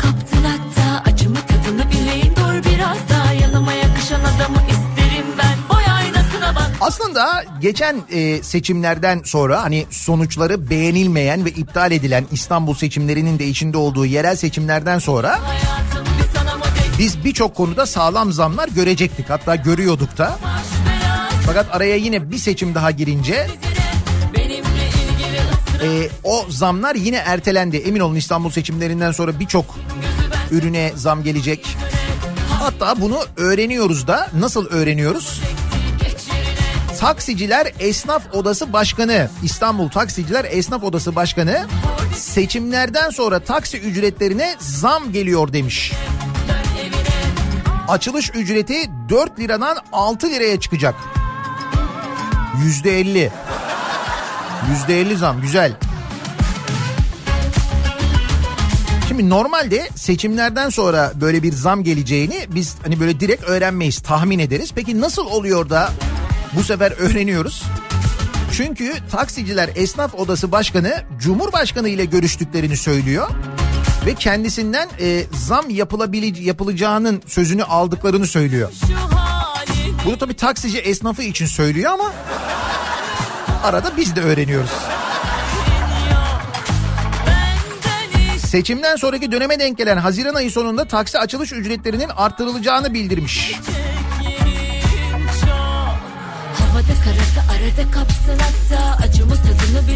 [6.87, 13.77] Aslında geçen e, seçimlerden sonra hani sonuçları beğenilmeyen ve iptal edilen İstanbul seçimlerinin de içinde
[13.77, 15.39] olduğu yerel seçimlerden sonra
[16.99, 19.29] biz birçok konuda sağlam zamlar görecektik.
[19.29, 20.39] Hatta görüyorduk da.
[21.45, 23.47] Fakat araya yine bir seçim daha girince
[25.83, 27.77] e, o zamlar yine ertelendi.
[27.77, 29.65] Emin olun İstanbul seçimlerinden sonra birçok
[30.51, 31.77] ürüne zam gelecek.
[32.59, 35.41] Hatta bunu öğreniyoruz da nasıl öğreniyoruz?
[36.99, 41.65] Taksiciler Esnaf Odası Başkanı, İstanbul Taksiciler Esnaf Odası Başkanı
[42.15, 45.93] seçimlerden sonra taksi ücretlerine zam geliyor demiş.
[47.87, 50.95] Açılış ücreti 4 liradan 6 liraya çıkacak.
[52.63, 53.31] Yüzde 50.
[54.69, 55.73] Yüzde 50 zam güzel.
[59.07, 64.71] Şimdi normalde seçimlerden sonra böyle bir zam geleceğini biz hani böyle direkt öğrenmeyiz, tahmin ederiz.
[64.75, 65.89] Peki nasıl oluyor da
[66.53, 67.63] bu sefer öğreniyoruz?
[68.53, 73.29] Çünkü taksiciler esnaf odası başkanı Cumhurbaşkanı ile görüştüklerini söylüyor
[74.05, 78.71] ve kendisinden e, zam yapılabile yapılacağının sözünü aldıklarını söylüyor.
[80.05, 82.13] Bunu tabii taksici esnafı için söylüyor ama
[83.63, 84.71] Arada biz de öğreniyoruz.
[88.37, 93.51] Seçimden sonraki döneme denk gelen Haziran ayı sonunda taksi açılış ücretlerinin arttırılacağını bildirmiş.
[93.51, 93.96] Havada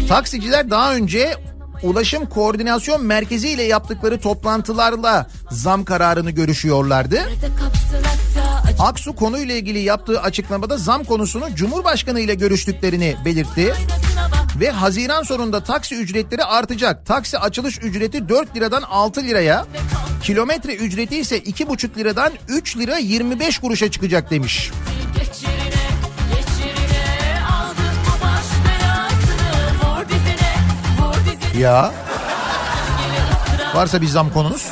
[0.08, 1.36] Taksiciler daha önce
[1.82, 7.20] Ulaşım Koordinasyon Merkezi ile yaptıkları toplantılarla zam kararını görüşüyorlardı.
[8.78, 13.74] Aksu konuyla ilgili yaptığı açıklamada zam konusunu Cumhurbaşkanı ile görüştüklerini belirtti.
[14.60, 17.06] Ve Haziran sonunda taksi ücretleri artacak.
[17.06, 19.66] Taksi açılış ücreti 4 liradan 6 liraya,
[20.22, 24.70] kilometre ücreti ise 2,5 liradan 3 lira 25 kuruşa çıkacak demiş.
[24.70, 25.01] geçirine
[31.58, 31.92] Ya.
[33.74, 34.66] Varsa bir zam konunuz.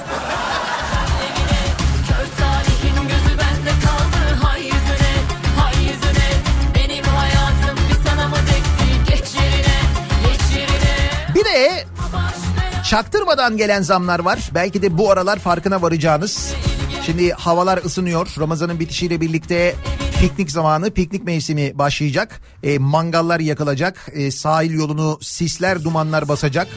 [11.34, 11.84] bir de
[12.84, 14.38] çaktırmadan gelen zamlar var.
[14.54, 16.54] Belki de bu aralar farkına varacağınız.
[17.06, 18.34] Şimdi havalar ısınıyor.
[18.40, 19.74] Ramazanın bitişiyle birlikte
[20.20, 22.40] piknik zamanı, piknik mevsimi başlayacak.
[22.62, 24.08] E, mangallar yakılacak.
[24.12, 26.68] E, sahil yolunu sisler, dumanlar basacak.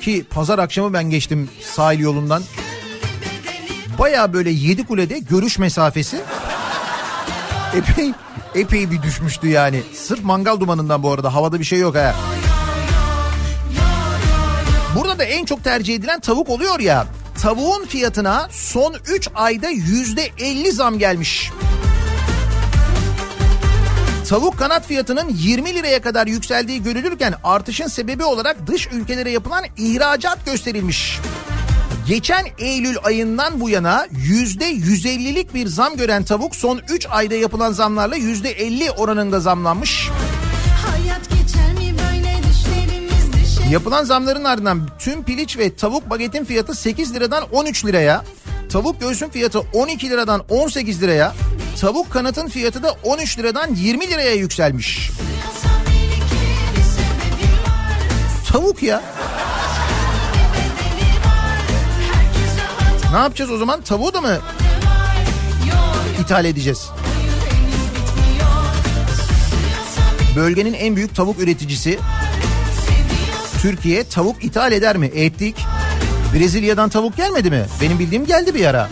[0.00, 2.42] Ki pazar akşamı ben geçtim sahil yolundan.
[3.98, 6.20] Baya böyle yedi kulede görüş mesafesi
[7.74, 8.12] epey
[8.54, 9.82] epey bir düşmüştü yani.
[9.94, 12.14] Sırf mangal dumanından bu arada havada bir şey yok ha.
[14.96, 17.06] Burada da en çok tercih edilen tavuk oluyor ya.
[17.42, 21.50] Tavuğun fiyatına son 3 ayda %50 zam gelmiş.
[24.28, 30.46] Tavuk kanat fiyatının 20 liraya kadar yükseldiği görülürken artışın sebebi olarak dış ülkelere yapılan ihracat
[30.46, 31.18] gösterilmiş.
[32.06, 38.16] Geçen Eylül ayından bu yana %150'lik bir zam gören tavuk son 3 ayda yapılan zamlarla
[38.16, 40.08] %50 oranında zamlanmış.
[43.70, 48.24] Yapılan zamların ardından tüm piliç ve tavuk bagetin fiyatı 8 liradan 13 liraya,
[48.68, 51.34] tavuk göğsün fiyatı 12 liradan 18 liraya,
[51.80, 55.10] tavuk kanatın fiyatı da 13 liradan 20 liraya yükselmiş.
[58.52, 59.02] Tavuk ya.
[63.12, 63.80] Ne yapacağız o zaman?
[63.80, 64.38] Tavuğu da mı
[66.20, 66.88] ithal edeceğiz?
[70.36, 71.98] Bölgenin en büyük tavuk üreticisi
[73.62, 75.06] Türkiye tavuk ithal eder mi?
[75.06, 75.56] Ettik.
[76.34, 77.66] Brezilya'dan tavuk gelmedi mi?
[77.80, 78.88] Benim bildiğim geldi bir ara.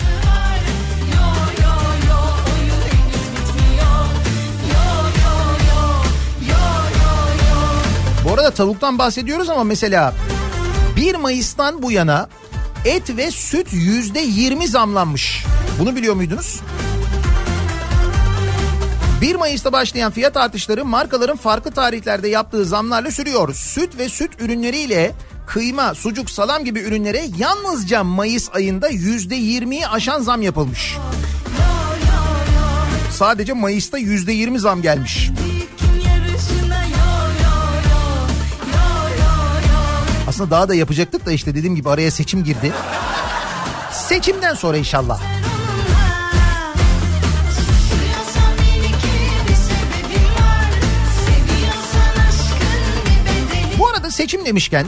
[8.24, 10.14] Bu arada tavuktan bahsediyoruz ama mesela
[10.96, 12.28] 1 Mayıs'tan bu yana
[12.84, 15.44] et ve süt yüzde 20 zamlanmış.
[15.80, 16.60] Bunu biliyor muydunuz?
[19.20, 23.54] 1 Mayıs'ta başlayan fiyat artışları markaların farklı tarihlerde yaptığı zamlarla sürüyor.
[23.54, 25.12] Süt ve süt ürünleriyle
[25.46, 30.96] kıyma, sucuk, salam gibi ürünlere yalnızca Mayıs ayında %20'yi aşan zam yapılmış.
[33.10, 35.30] Sadece Mayıs'ta %20 zam gelmiş.
[40.28, 42.72] Aslında daha da yapacaktık da işte dediğim gibi araya seçim girdi.
[43.92, 45.20] Seçimden sonra inşallah.
[53.78, 54.86] Bu arada seçim demişken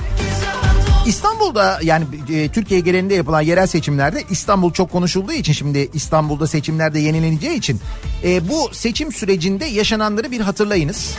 [1.08, 7.00] İstanbul'da yani e, Türkiye genelinde yapılan yerel seçimlerde İstanbul çok konuşulduğu için şimdi İstanbul'da seçimlerde
[7.00, 7.80] yenileneceği için
[8.24, 11.14] e, bu seçim sürecinde yaşananları bir hatırlayınız.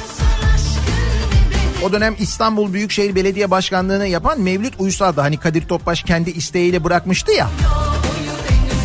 [1.84, 6.84] O dönem İstanbul Büyükşehir Belediye Başkanlığı'nı yapan Mevlüt Uysal da hani Kadir Topbaş kendi isteğiyle
[6.84, 7.50] bırakmıştı ya.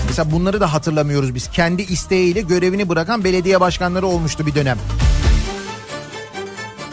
[0.09, 1.51] Mesela bunları da hatırlamıyoruz biz.
[1.51, 4.79] Kendi isteğiyle görevini bırakan belediye başkanları olmuştu bir dönem.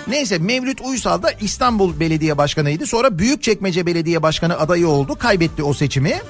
[0.08, 2.88] Neyse Mevlüt Uysal da İstanbul Belediye Başkanı'ydı.
[2.88, 5.16] Sonra Büyükçekmece Belediye Başkanı adayı oldu.
[5.20, 6.22] Kaybetti o seçimi.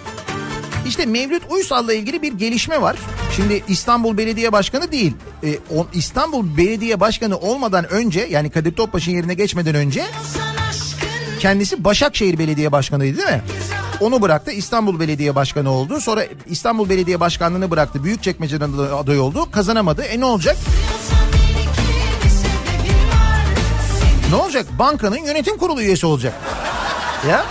[0.87, 2.95] İşte Mevlüt Uysal'la ilgili bir gelişme var.
[3.35, 5.13] Şimdi İstanbul Belediye Başkanı değil.
[5.43, 10.05] e, o, İstanbul Belediye Başkanı olmadan önce yani Kadir Topbaş'ın yerine geçmeden önce
[11.39, 13.41] kendisi Başakşehir Belediye Başkanı'ydı değil mi?
[14.01, 16.01] Onu bıraktı İstanbul Belediye Başkanı oldu.
[16.01, 18.03] Sonra İstanbul Belediye Başkanlığı'nı bıraktı.
[18.03, 19.51] Büyükçekmece'den aday oldu.
[19.51, 20.01] Kazanamadı.
[20.01, 20.57] E ne olacak?
[24.31, 24.65] Ne olacak?
[24.79, 26.33] Bankanın yönetim kurulu üyesi olacak.
[27.29, 27.45] Ya?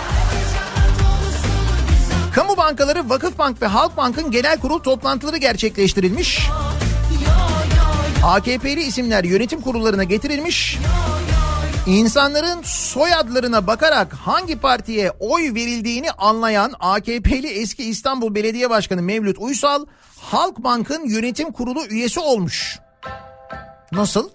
[2.35, 6.47] Kamu bankaları, Vakıfbank ve Halkbank'ın genel kurul toplantıları gerçekleştirilmiş.
[8.25, 10.77] AKP'li isimler yönetim kurullarına getirilmiş.
[11.87, 19.85] İnsanların soyadlarına bakarak hangi partiye oy verildiğini anlayan AKP'li eski İstanbul Belediye Başkanı Mevlüt Uysal
[20.19, 22.79] Halkbank'ın yönetim kurulu üyesi olmuş.
[23.91, 24.29] Nasıl?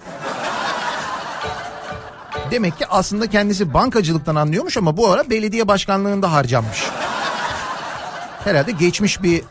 [2.50, 6.84] Demek ki aslında kendisi bankacılıktan anlıyormuş ama bu ara belediye başkanlığında harcanmış.
[8.44, 9.42] Herhalde geçmiş bir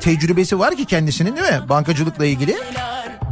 [0.00, 1.68] tecrübesi var ki kendisinin değil mi?
[1.68, 2.56] Bankacılıkla ilgili.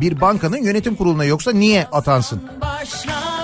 [0.01, 2.43] Bir bankanın yönetim kuruluna yoksa niye atansın?
[2.61, 3.40] başlar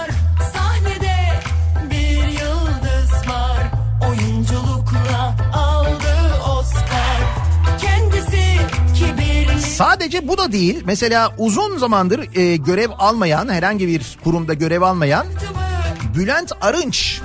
[9.77, 10.83] Sadece bu da değil.
[10.85, 15.27] Mesela uzun zamandır e, görev almayan, herhangi bir kurumda görev almayan
[16.17, 17.21] Bülent Arınç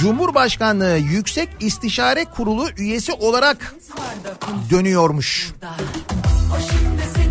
[0.00, 3.74] Cumhurbaşkanlığı Yüksek İstişare Kurulu üyesi olarak
[4.70, 5.52] dönüyormuş.
[6.52, 7.25] O şimdi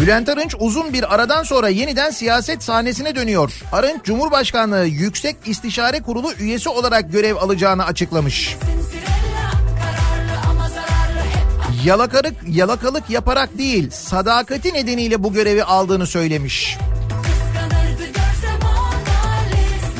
[0.00, 3.52] Bülent Arınç uzun bir aradan sonra yeniden siyaset sahnesine dönüyor.
[3.72, 8.56] Arınç Cumhurbaşkanlığı Yüksek İstişare Kurulu üyesi olarak görev alacağını açıklamış.
[12.26, 16.76] Hep Yalakalık, yaparak değil, sadakati nedeniyle bu görevi aldığını söylemiş.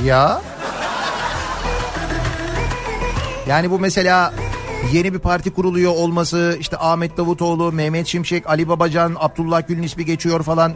[0.04, 0.40] Ya.
[3.48, 4.32] Yani bu mesela
[4.92, 10.04] yeni bir parti kuruluyor olması, işte Ahmet Davutoğlu, Mehmet Şimşek, Ali Babacan, Abdullah Gül'ün ismi
[10.04, 10.74] geçiyor falan.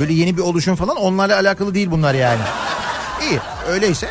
[0.00, 2.40] Böyle yeni bir oluşum falan onlarla alakalı değil bunlar yani.
[3.30, 3.38] İyi
[3.68, 4.08] öyleyse.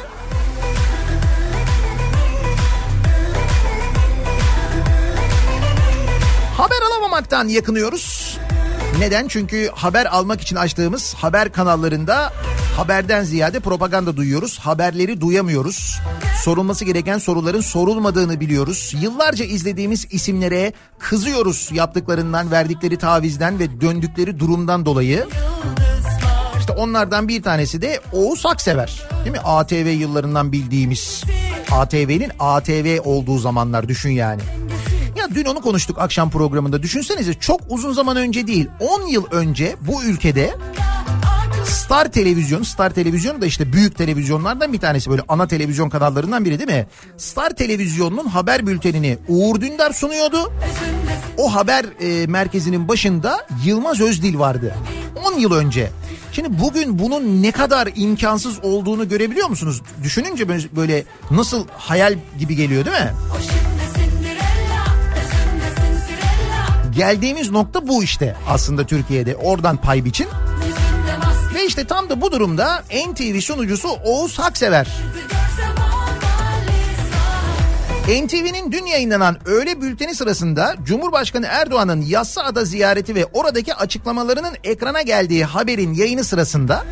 [6.58, 8.38] Haber alamamaktan yakınıyoruz.
[9.00, 9.28] Neden?
[9.28, 12.34] Çünkü haber almak için açtığımız haber kanallarında
[12.80, 14.60] haberden ziyade propaganda duyuyoruz.
[14.60, 16.00] Haberleri duyamıyoruz.
[16.44, 18.96] Sorulması gereken soruların sorulmadığını biliyoruz.
[19.02, 25.28] Yıllarca izlediğimiz isimlere kızıyoruz yaptıklarından, verdikleri tavizden ve döndükleri durumdan dolayı.
[26.60, 29.02] İşte onlardan bir tanesi de Oğuz Aksever.
[29.26, 29.40] Değil mi?
[29.40, 31.24] ATV yıllarından bildiğimiz.
[31.72, 34.42] ATV'nin ATV olduğu zamanlar düşün yani.
[35.18, 36.84] Ya dün onu konuştuk akşam programında.
[36.84, 40.56] Düşünsenize çok uzun zaman önce değil 10 yıl önce bu ülkede
[41.70, 46.60] Star Televizyon, Star Televizyon da işte büyük televizyonlardan bir tanesi böyle ana televizyon kanallarından biri
[46.60, 46.88] değil mi?
[47.18, 50.52] Star Televizyon'un haber bültenini Uğur Dündar sunuyordu.
[51.38, 54.76] O haber e, merkezinin başında Yılmaz Özdil vardı.
[55.26, 55.92] 10 yıl önce.
[56.32, 59.82] Şimdi bugün bunun ne kadar imkansız olduğunu görebiliyor musunuz?
[60.04, 63.12] Düşününce böyle- nasıl hayal gibi geliyor değil mi?
[66.96, 69.36] Geldiğimiz nokta bu işte aslında Türkiye'de.
[69.36, 70.28] Oradan pay biçin.
[71.60, 74.88] Ve işte tam da bu durumda NTV sunucusu Oğuz Haksever.
[78.08, 85.46] NTV'nin dün yayınlanan öğle bülteni sırasında Cumhurbaşkanı Erdoğan'ın Yassıada ziyareti ve oradaki açıklamalarının ekrana geldiği
[85.46, 86.86] haberin yayını sırasında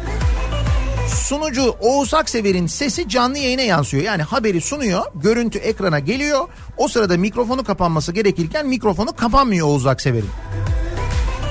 [1.08, 4.04] sunucu Oğuz Aksever'in sesi canlı yayına yansıyor.
[4.04, 6.48] Yani haberi sunuyor, görüntü ekrana geliyor.
[6.78, 10.30] O sırada mikrofonu kapanması gerekirken mikrofonu kapanmıyor Oğuz Aksever'in.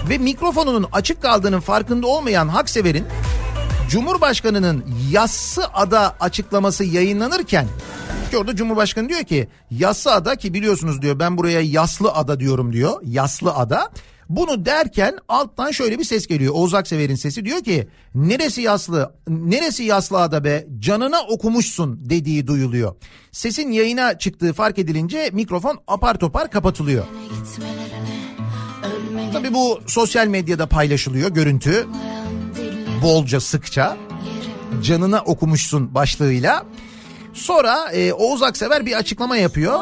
[0.09, 3.05] Ve mikrofonunun açık kaldığının farkında olmayan Haksever'in
[3.91, 7.67] Cumhurbaşkanı'nın yassı ada açıklaması yayınlanırken
[8.31, 12.73] ki orada Cumhurbaşkanı diyor ki yassı ada ki biliyorsunuz diyor ben buraya yaslı ada diyorum
[12.73, 13.91] diyor yaslı ada.
[14.29, 16.55] Bunu derken alttan şöyle bir ses geliyor.
[16.55, 22.95] Oğuz Aksever'in sesi diyor ki neresi yaslı neresi yaslı ada be canına okumuşsun dediği duyuluyor.
[23.33, 27.05] Sesin yayına çıktığı fark edilince mikrofon apar topar kapatılıyor.
[29.37, 31.87] Tabii bu sosyal medyada paylaşılıyor görüntü.
[33.03, 33.97] Bolca sıkça
[34.83, 36.65] canına okumuşsun başlığıyla.
[37.35, 39.81] Sonra e, Oğuz Aksever bir açıklama yapıyor.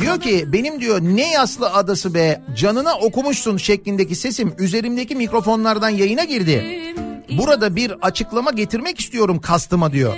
[0.00, 6.24] Diyor ki benim diyor ne yaslı adası be canına okumuşsun şeklindeki sesim üzerimdeki mikrofonlardan yayına
[6.24, 6.80] girdi.
[7.38, 10.14] Burada bir açıklama getirmek istiyorum kastıma diyor.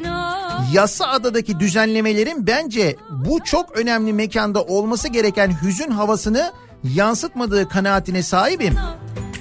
[0.73, 6.53] Yassa adadaki düzenlemelerin bence bu çok önemli mekanda olması gereken hüzün havasını
[6.85, 8.75] yansıtmadığı kanaatine sahibim.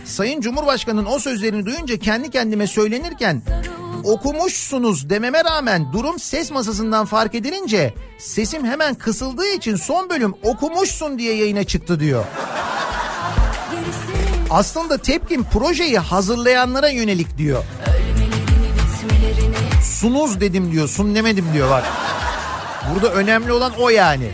[0.06, 3.42] Sayın Cumhurbaşkanı'nın o sözlerini duyunca kendi kendime söylenirken
[4.04, 11.20] okumuşsunuz dememe rağmen durum ses masasından fark edilince sesim hemen kısıldığı için son bölüm okumuşsun
[11.20, 12.26] diye yayına çıktı diyor.
[14.50, 17.64] Aslında tepkim projeyi hazırlayanlara yönelik diyor.
[19.84, 21.84] Sunuz dedim diyor, sun demedim diyor bak.
[22.94, 24.32] Burada önemli olan o yani.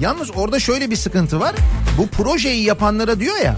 [0.00, 1.54] Yalnız orada şöyle bir sıkıntı var.
[1.98, 3.56] Bu projeyi yapanlara diyor ya.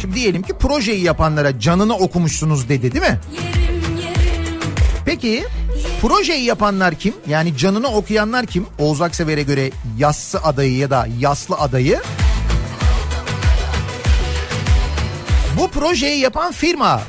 [0.00, 3.20] Şimdi diyelim ki projeyi yapanlara canını okumuşsunuz dedi değil mi?
[5.04, 5.44] Peki
[6.00, 7.14] projeyi yapanlar kim?
[7.28, 8.66] Yani canını okuyanlar kim?
[8.78, 12.00] Oğuz Aksever'e göre yassı adayı ya da yaslı adayı.
[15.58, 17.02] Bu projeyi yapan firma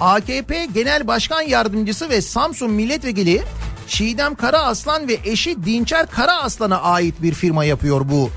[0.00, 3.42] AKP Genel Başkan Yardımcısı ve Samsun Milletvekili
[3.88, 8.30] Çiğdem Karaaslan ve eşi Dinçer Karaaslan'a ait bir firma yapıyor bu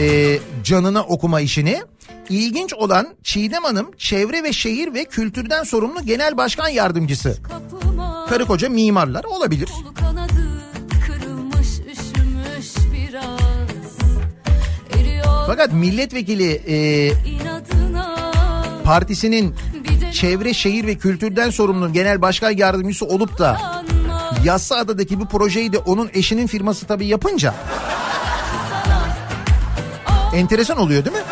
[0.00, 1.82] e, canına okuma işini.
[2.28, 7.38] İlginç olan Çiğdem Hanım çevre ve şehir ve kültürden sorumlu genel başkan yardımcısı.
[7.42, 9.68] Kapıma Karı koca mimarlar olabilir.
[10.00, 10.32] kanadı
[11.06, 11.68] kırılmış
[12.92, 13.40] biraz.
[15.46, 18.32] Fakat milletvekili e, inadına
[18.84, 19.54] partisinin
[20.12, 23.82] çevre şehir ve kültürden sorumlu genel başkan yardımcısı olup da.
[24.44, 27.54] Yassıada'daki bu projeyi de onun eşinin firması tabii yapınca
[30.34, 31.22] enteresan oluyor değil mi?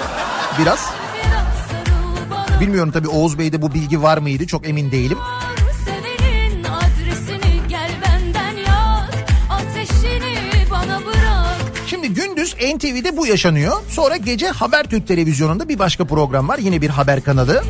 [0.58, 0.90] Biraz.
[2.60, 5.18] Bilmiyorum tabii Oğuz Bey'de bu bilgi var mıydı çok emin değilim.
[12.14, 13.72] Gündüz NTV'de bu yaşanıyor.
[13.88, 16.58] Sonra gece Habertürk televizyonunda bir başka program var.
[16.58, 17.62] Yine bir haber kanalı.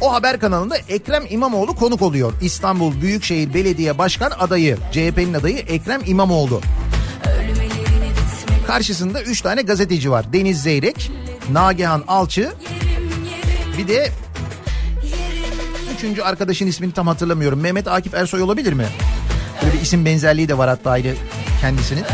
[0.00, 2.32] O haber kanalında Ekrem İmamoğlu konuk oluyor.
[2.42, 6.60] İstanbul Büyükşehir Belediye Başkan adayı, CHP'nin adayı Ekrem İmamoğlu.
[8.66, 10.32] Karşısında 3 tane gazeteci var.
[10.32, 11.10] Deniz Zeyrek,
[11.52, 12.52] Nagihan Alçı,
[13.78, 14.12] bir de
[15.96, 17.60] üçüncü arkadaşın ismini tam hatırlamıyorum.
[17.60, 18.86] Mehmet Akif Ersoy olabilir mi?
[19.62, 21.14] Böyle bir isim benzerliği de var hatta ayrı
[21.60, 22.04] kendisinin.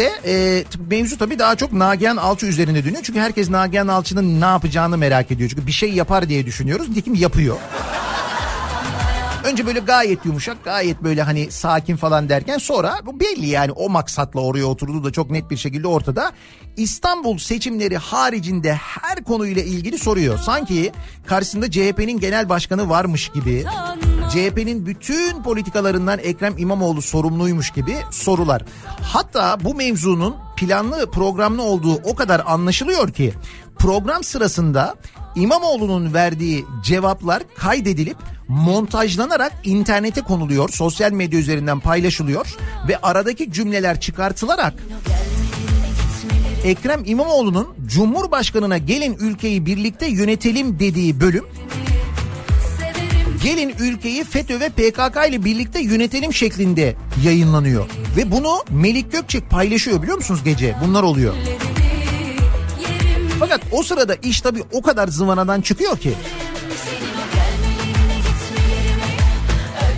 [0.00, 3.02] Neyse e, mevzu tabii daha çok Nagihan Alçı üzerine dönüyor.
[3.02, 5.50] Çünkü herkes Nagihan Alçı'nın ne yapacağını merak ediyor.
[5.50, 6.88] Çünkü bir şey yapar diye düşünüyoruz.
[6.88, 7.56] Nitekim yapıyor.
[9.44, 13.88] Önce böyle gayet yumuşak, gayet böyle hani sakin falan derken sonra bu belli yani o
[13.88, 16.32] maksatla oraya oturduğu da çok net bir şekilde ortada.
[16.76, 20.38] İstanbul seçimleri haricinde her konuyla ilgili soruyor.
[20.38, 20.92] Sanki
[21.26, 23.64] karşısında CHP'nin genel başkanı varmış gibi,
[24.30, 28.62] CHP'nin bütün politikalarından Ekrem İmamoğlu sorumluymuş gibi sorular.
[29.02, 33.32] Hatta bu mevzunun planlı programlı olduğu o kadar anlaşılıyor ki
[33.78, 34.94] program sırasında
[35.36, 38.16] İmamoğlu'nun verdiği cevaplar kaydedilip
[38.48, 40.68] montajlanarak internete konuluyor.
[40.68, 42.56] Sosyal medya üzerinden paylaşılıyor
[42.88, 44.74] ve aradaki cümleler çıkartılarak
[46.64, 51.44] Ekrem İmamoğlu'nun Cumhurbaşkanına gelin ülkeyi birlikte yönetelim dediği bölüm
[53.42, 57.86] gelin ülkeyi FETÖ ve PKK ile birlikte yönetelim şeklinde yayınlanıyor.
[58.16, 60.76] Ve bunu Melik Gökçek paylaşıyor biliyor musunuz gece?
[60.84, 61.34] Bunlar oluyor.
[63.40, 66.12] Fakat o sırada iş tabii o kadar zıvanadan çıkıyor ki.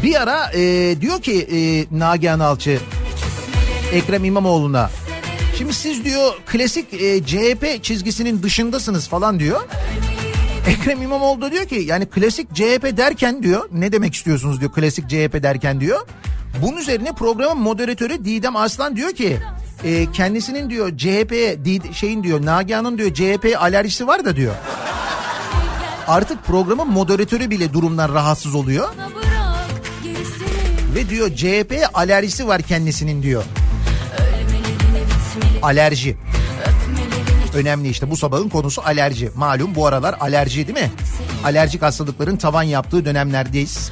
[0.03, 0.61] Bir ara e,
[1.01, 1.59] diyor ki e,
[1.99, 2.79] Nagihan Alçı
[3.93, 4.91] Ekrem İmamoğlu'na
[5.59, 9.61] şimdi siz diyor klasik e, CHP çizgisinin dışındasınız falan diyor.
[10.67, 15.09] Ekrem İmamoğlu da diyor ki yani klasik CHP derken diyor ne demek istiyorsunuz diyor klasik
[15.09, 16.07] CHP derken diyor.
[16.63, 19.39] Bunun üzerine programın moderatörü Didem Aslan diyor ki
[19.85, 21.59] e, kendisinin diyor CHP'ye
[21.93, 24.55] şeyin diyor Nagihan'ın diyor CHP alerjisi var da diyor.
[26.07, 28.89] Artık programın moderatörü bile durumdan rahatsız oluyor.
[30.95, 33.45] Ve diyor CHP'ye alerjisi var kendisinin diyor.
[35.63, 36.17] Alerji.
[37.55, 39.31] Önemli işte bu sabahın konusu alerji.
[39.35, 40.91] Malum bu aralar alerji değil mi?
[41.45, 43.91] Alerjik hastalıkların tavan yaptığı dönemlerdeyiz.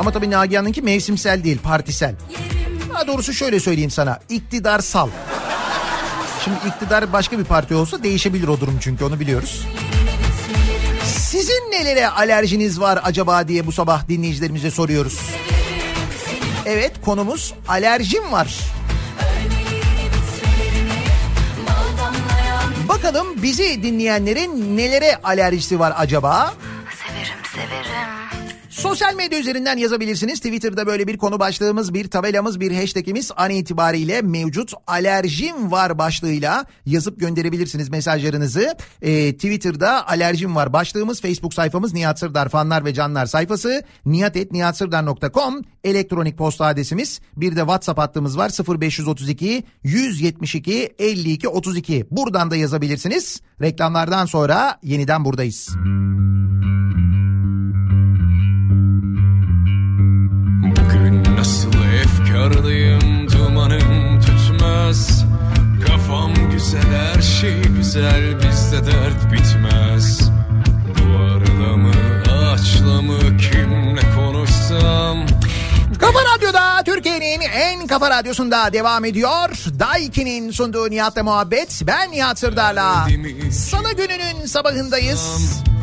[0.00, 2.14] Ama tabii Nagihan'ınki mevsimsel değil, partisel.
[2.94, 5.08] Daha doğrusu şöyle söyleyeyim sana, iktidarsal.
[6.44, 9.66] Şimdi iktidar başka bir parti olsa değişebilir o durum çünkü onu biliyoruz.
[11.04, 15.20] Sizin nelere alerjiniz var acaba diye bu sabah dinleyicilerimize soruyoruz.
[16.66, 18.54] Evet konumuz alerjim var.
[22.98, 26.54] Bakalım bizi dinleyenlerin nelere alerjisi var acaba?
[26.90, 28.17] Severim severim.
[28.78, 30.40] Sosyal medya üzerinden yazabilirsiniz.
[30.40, 34.72] Twitter'da böyle bir konu başlığımız, bir tabelamız, bir hashtagimiz an itibariyle mevcut.
[34.86, 38.76] Alerjim var başlığıyla yazıp gönderebilirsiniz mesajlarınızı.
[39.02, 41.20] Ee, Twitter'da alerjim var başlığımız.
[41.20, 43.82] Facebook sayfamız Nihat Sırdar fanlar ve canlar sayfası.
[44.06, 47.20] nihatetnihatsırdar.com elektronik posta adresimiz.
[47.36, 52.06] Bir de WhatsApp hattımız var 0532 172 52 32.
[52.10, 53.40] Buradan da yazabilirsiniz.
[53.60, 55.68] Reklamlardan sonra yeniden buradayız.
[55.78, 56.47] Bugün
[62.38, 65.24] efkarlıyım dumanım tütmez
[65.86, 70.30] Kafam güzel her şey güzel bizde dert bitmez
[70.98, 71.92] Duvarla mı
[72.32, 75.26] ağaçla mı kimle konuşsam
[75.98, 79.48] Kafa Radyo'da Türkiye'nin en kafa radyosunda devam ediyor.
[79.78, 81.82] Daiki'nin sunduğu Nihat'la muhabbet.
[81.86, 83.08] Ben Nihat Sırdar'la.
[83.52, 85.20] Salı gününün sabahındayız.
[85.20, 85.77] Celal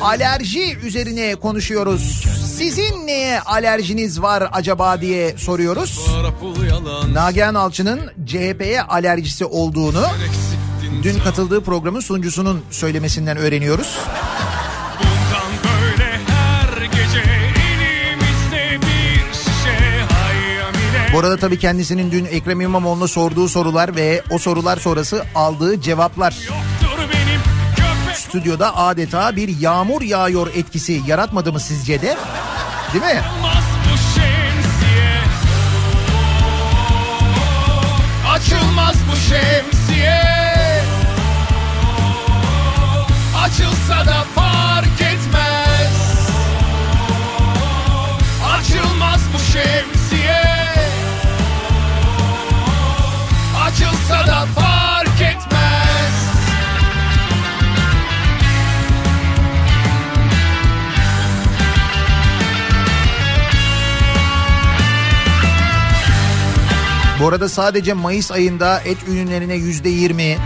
[0.00, 2.24] Alerji üzerine konuşuyoruz.
[2.56, 6.06] Sizin neye alerjiniz var acaba diye soruyoruz.
[7.12, 10.04] Nagihan Alçı'nın CHP'ye alerjisi olduğunu
[11.02, 13.98] dün katıldığı programın sunucusunun söylemesinden öğreniyoruz.
[21.12, 26.36] Bu arada tabii kendisinin dün Ekrem İmamoğlu'na sorduğu sorular ve o sorular sonrası aldığı cevaplar.
[26.48, 26.67] Yok.
[28.28, 32.16] Stüdyoda adeta bir yağmur yağıyor etkisi yaratmadı mı sizce de?
[32.92, 33.22] Değil mi?
[38.30, 40.22] Açılmaz bu şemsiye
[43.44, 46.28] Açılsa da fark etmez
[48.52, 49.87] Açılmaz bu şemsiye
[67.20, 70.38] Bu arada sadece Mayıs ayında et ürünlerine yüzde yirmi,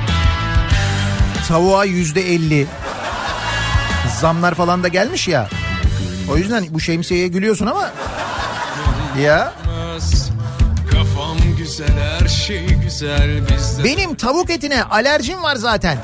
[1.49, 2.66] tavuğa yüzde elli
[4.20, 5.49] zamlar falan da gelmiş ya.
[6.31, 7.91] O yüzden bu şemsiyeye gülüyorsun ama
[9.23, 9.55] ya
[10.91, 11.89] Kafam güzel
[12.20, 15.99] her şey güzel bizde benim tavuk etine alerjim var zaten.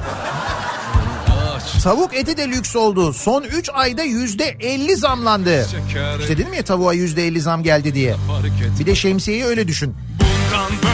[1.84, 3.12] Tavuk eti de lüks oldu.
[3.12, 5.66] Son 3 ayda yüzde 50 zamlandı.
[6.20, 8.16] İşte dedim ya tavuğa yüzde 50 zam geldi diye.
[8.80, 9.94] Bir de şemsiyeyi öyle düşün.
[10.20, 10.87] Bundan böyle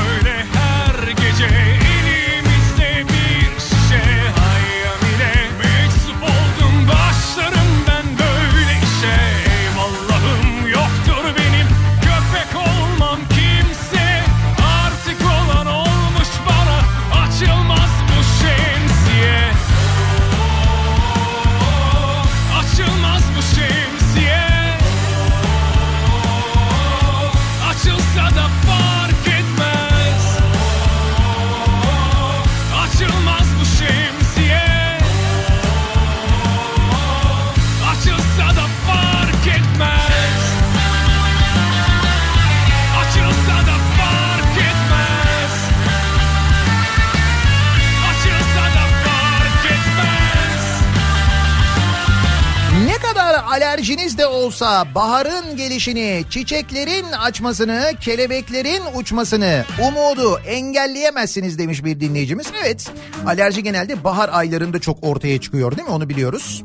[53.54, 62.46] alerjiniz de olsa baharın gelişini, çiçeklerin açmasını, kelebeklerin uçmasını, umudu engelleyemezsiniz demiş bir dinleyicimiz.
[62.62, 62.90] Evet,
[63.26, 65.94] alerji genelde bahar aylarında çok ortaya çıkıyor değil mi?
[65.94, 66.64] Onu biliyoruz.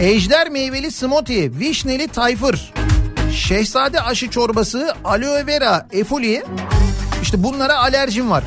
[0.00, 2.72] Ejder meyveli smoothie, vişneli tayfır,
[3.32, 6.42] şehzade aşı çorbası, aloe vera, efoli.
[7.22, 8.44] İşte bunlara alerjim var.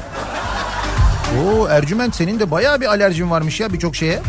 [1.40, 4.20] Oo Ercüment senin de bayağı bir alerjin varmış ya birçok şeye.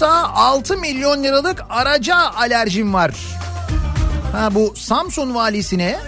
[0.00, 3.10] 1.6 milyon liralık araca alerjim var.
[4.32, 5.98] Ha bu Samsun valisine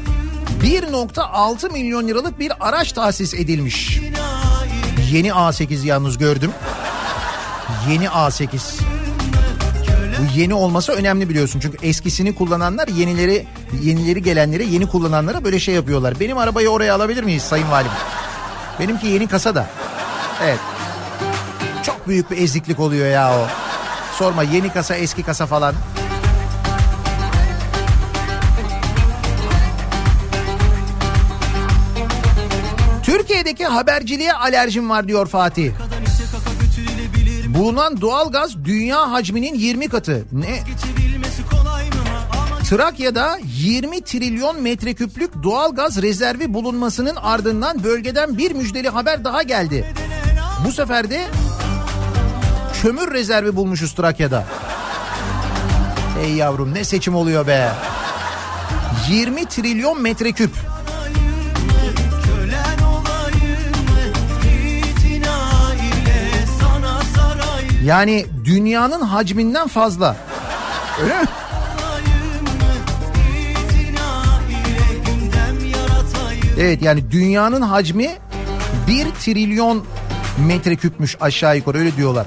[0.62, 4.00] 1.6 milyon liralık bir araç tahsis edilmiş.
[5.12, 6.50] Yeni A8 yalnız gördüm.
[7.90, 8.80] Yeni A8.
[10.18, 11.60] Bu yeni olması önemli biliyorsun.
[11.60, 13.46] Çünkü eskisini kullananlar yenileri
[13.82, 16.20] yenileri gelenlere yeni kullananlara böyle şey yapıyorlar.
[16.20, 17.92] Benim arabayı oraya alabilir miyiz sayın valim?
[18.80, 19.66] Benimki yeni kasa da.
[20.44, 20.60] Evet.
[21.82, 23.67] Çok büyük bir eziklik oluyor ya o.
[24.18, 25.74] Sorma yeni kasa eski kasa falan.
[33.02, 35.72] Türkiye'deki haberciliğe alerjim var diyor Fatih.
[37.46, 40.24] Bulunan doğalgaz dünya hacminin 20 katı.
[40.32, 40.62] Ne?
[42.64, 49.94] Trakya'da 20 trilyon metreküplük doğalgaz rezervi bulunmasının ardından bölgeden bir müjdeli haber daha geldi.
[50.64, 51.24] Bu sefer de
[52.82, 54.44] kömür rezervi bulmuşuz Trakya'da.
[56.22, 57.68] Ey yavrum ne seçim oluyor be.
[59.08, 60.50] 20 trilyon metreküp.
[67.84, 70.16] Yani dünyanın hacminden fazla.
[71.02, 71.26] Öyle mi?
[76.58, 78.16] Evet yani dünyanın hacmi
[78.88, 79.84] 1 trilyon
[80.46, 82.26] metreküpmüş aşağı yukarı öyle diyorlar.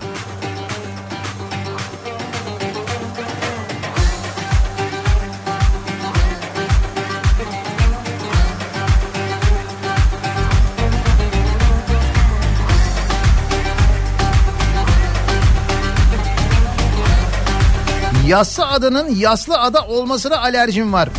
[18.32, 21.09] Yassı adanın yaslı ada olmasına alerjim var.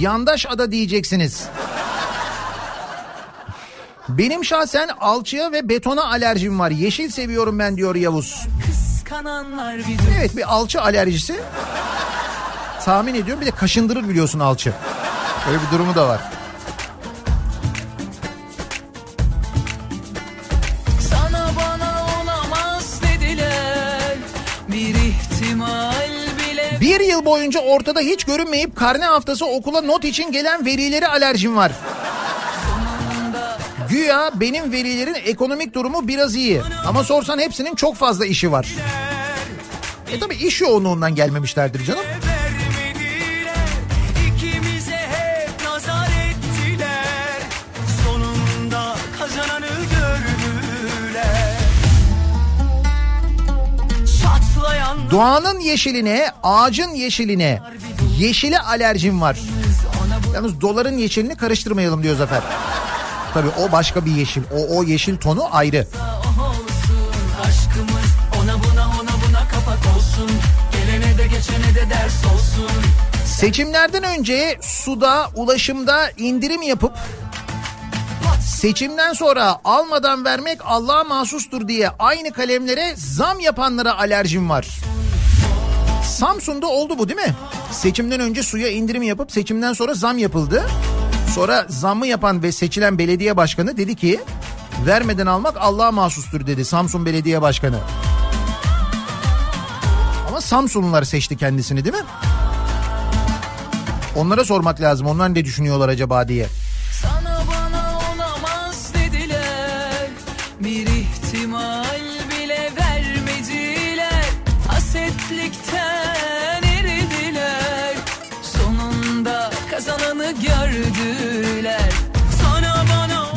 [0.00, 1.44] Yandaş ada diyeceksiniz.
[4.08, 6.70] Benim şahsen alçıya ve betona alerjim var.
[6.70, 8.46] Yeşil seviyorum ben diyor Yavuz.
[10.18, 11.40] Evet bir alçı alerjisi.
[12.84, 14.72] Tahmin ediyorum bir de kaşındırır biliyorsun alçı.
[15.48, 16.20] Öyle bir durumu da var.
[27.24, 31.72] Boyunca ortada hiç görünmeyip karne haftası okula not için gelen velilere alerjim var.
[33.90, 36.62] Güya benim velilerin ekonomik durumu biraz iyi.
[36.86, 38.68] Ama sorsan hepsinin çok fazla işi var.
[40.12, 42.04] E tabi iş yoğunluğundan gelmemişlerdir canım.
[55.14, 57.62] Doğanın yeşiline, ağacın yeşiline,
[58.18, 59.38] yeşile alerjim var.
[60.34, 62.42] Yalnız doların yeşilini karıştırmayalım diyor Zafer.
[63.34, 64.42] Tabii o başka bir yeşil.
[64.52, 65.86] O, o yeşil tonu ayrı.
[73.26, 76.92] Seçimlerden önce suda, ulaşımda indirim yapıp
[78.46, 84.66] seçimden sonra almadan vermek Allah'a mahsustur diye aynı kalemlere zam yapanlara alerjim var.
[86.14, 87.34] Samsun'da oldu bu değil mi?
[87.70, 90.64] Seçimden önce suya indirim yapıp seçimden sonra zam yapıldı.
[91.34, 94.20] Sonra zammı yapan ve seçilen belediye başkanı dedi ki
[94.86, 97.78] vermeden almak Allah'a mahsustur dedi Samsun Belediye Başkanı.
[100.28, 102.02] Ama Samsunlular seçti kendisini değil mi?
[104.16, 105.06] Onlara sormak lazım.
[105.06, 106.46] Onlar ne düşünüyorlar acaba diye.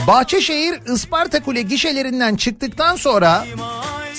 [0.07, 3.45] Bahçeşehir Isparta Kule gişelerinden çıktıktan sonra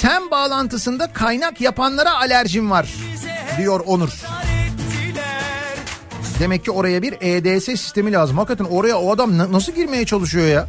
[0.01, 2.89] tem bağlantısında kaynak yapanlara alerjim var
[3.59, 4.11] diyor Onur.
[6.41, 8.39] Demek ki oraya bir EDS sistemi lazım.
[8.39, 10.67] Hakikaten oraya o adam na- nasıl girmeye çalışıyor ya?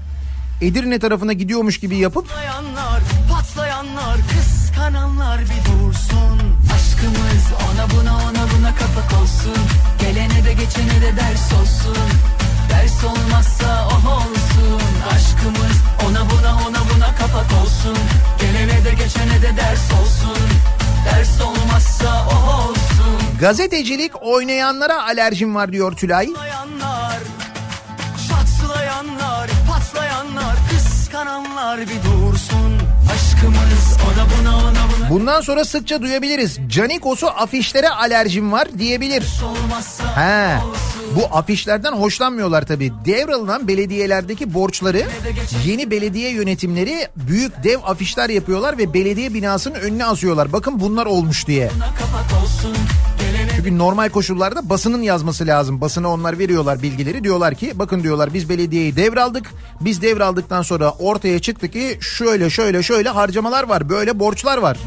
[0.62, 3.02] Edirne tarafına gidiyormuş gibi yapıp patlayanlar
[3.32, 6.40] Patlayanlar kıskananlar bir dursun
[6.76, 9.64] Aşkımız ona buna ona buna kapak olsun
[10.02, 11.98] Gelene de geçene de ders olsun
[12.70, 14.39] Ders olmazsa oh olsun
[15.20, 15.78] Aşkımız
[16.10, 17.98] ona buna ona buna kapak olsun
[18.40, 20.38] Gelene de geçene de ders olsun
[21.06, 26.28] Ders olmazsa oh olsun gazetecilik oynayanlara alerjim var diyor Tülay.
[26.34, 27.20] Patlayanlar
[28.28, 32.80] Çatlayanlar Patlayanlar Kıskananlar bir dursun
[33.14, 36.60] Aşkımız ona buna ona buna Bundan sonra sıkça duyabiliriz.
[36.70, 39.24] Canikos'u afişlere alerjim var diyebilir.
[40.16, 40.58] He.
[41.16, 42.92] Bu afişlerden hoşlanmıyorlar tabii.
[43.06, 45.04] Devralınan belediyelerdeki borçları
[45.66, 50.54] yeni belediye yönetimleri büyük dev afişler yapıyorlar ve belediye binasının önüne asıyorlar.
[50.54, 51.72] Bakın bunlar olmuş diye.
[53.56, 55.82] Çünkü normal koşullarda basının yazması lazım.
[55.82, 57.24] Basına onlar veriyorlar bilgileri.
[57.24, 59.46] Diyorlar ki bakın diyorlar biz belediyeyi devraldık.
[59.82, 63.90] Biz devraldıktan sonra ortaya çıktı ki şöyle şöyle şöyle harcamalar var.
[63.90, 64.78] Böyle borçlar var.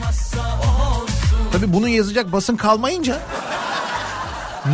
[1.52, 3.20] Tabii bunu yazacak basın kalmayınca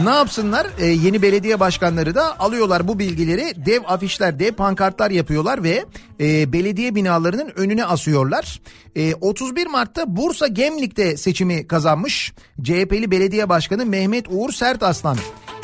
[0.05, 0.67] ne yapsınlar?
[0.79, 5.85] Ee, yeni belediye başkanları da alıyorlar bu bilgileri dev afişler, dev pankartlar yapıyorlar ve
[6.21, 8.61] e, belediye binalarının önüne asıyorlar.
[8.97, 12.33] E, 31 Mart'ta Bursa Gemlik'te seçimi kazanmış
[12.63, 15.19] CHP'li belediye başkanı Mehmet Uğur Sertaslan.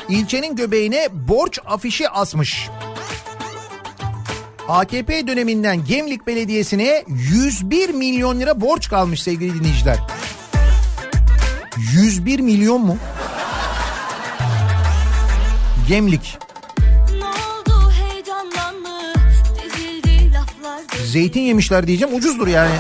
[0.08, 2.68] İlçenin göbeğine borç afişi asmış.
[4.68, 9.98] AKP döneminden Gemlik Belediyesi'ne 101 milyon lira borç kalmış sevgili dinleyiciler.
[11.94, 12.96] 101 milyon mu?
[15.88, 16.38] Gemlik.
[21.04, 22.74] Zeytin yemişler diyeceğim ucuzdur yani.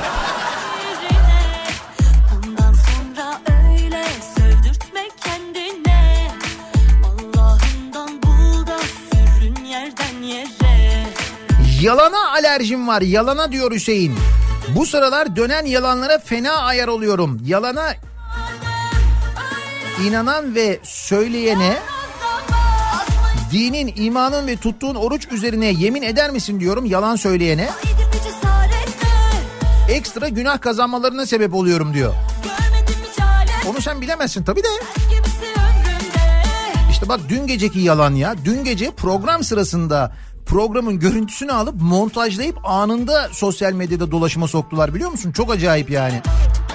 [11.80, 14.14] Yalana alerjim var yalana diyor Hüseyin.
[14.68, 17.40] Bu sıralar dönen yalanlara fena ayar oluyorum.
[17.44, 17.94] Yalana
[20.06, 21.78] inanan ve söyleyene
[23.54, 27.68] dinin, imanın ve tuttuğun oruç üzerine yemin eder misin diyorum yalan söyleyene.
[29.88, 32.14] Ekstra günah kazanmalarına sebep oluyorum diyor.
[33.70, 34.68] Onu sen bilemezsin tabii de.
[36.90, 38.34] İşte bak dün geceki yalan ya.
[38.44, 40.12] Dün gece program sırasında
[40.46, 45.32] programın görüntüsünü alıp montajlayıp anında sosyal medyada dolaşıma soktular biliyor musun?
[45.32, 46.20] Çok acayip yani.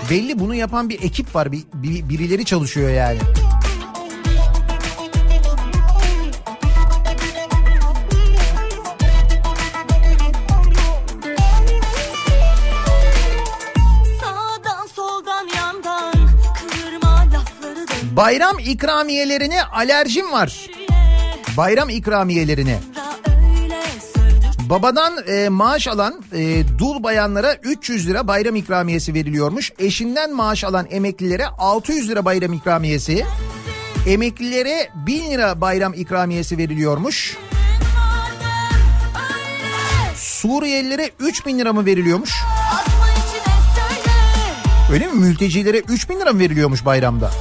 [0.10, 1.52] Belli bunu yapan bir ekip var.
[1.52, 3.18] Bir, bir- birileri çalışıyor yani.
[18.20, 20.70] Bayram ikramiyelerine alerjim var.
[21.58, 22.80] Bayram ikramiyelerine.
[24.70, 29.72] Babadan e, maaş alan e, dul bayanlara 300 lira bayram ikramiyesi veriliyormuş.
[29.80, 33.26] Eşinden maaş alan emeklilere 600 lira bayram ikramiyesi.
[34.08, 37.38] Emeklilere 1000 lira bayram ikramiyesi veriliyormuş.
[40.16, 42.32] Suriyelilere 3000 lira mı veriliyormuş?
[44.92, 45.14] Öyle mi?
[45.14, 47.32] Mültecilere 3000 lira mı veriliyormuş bayramda?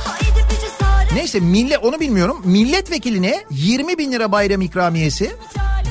[1.14, 2.42] Neyse millet onu bilmiyorum.
[2.44, 5.30] Milletvekiline 20 bin lira bayram ikramiyesi,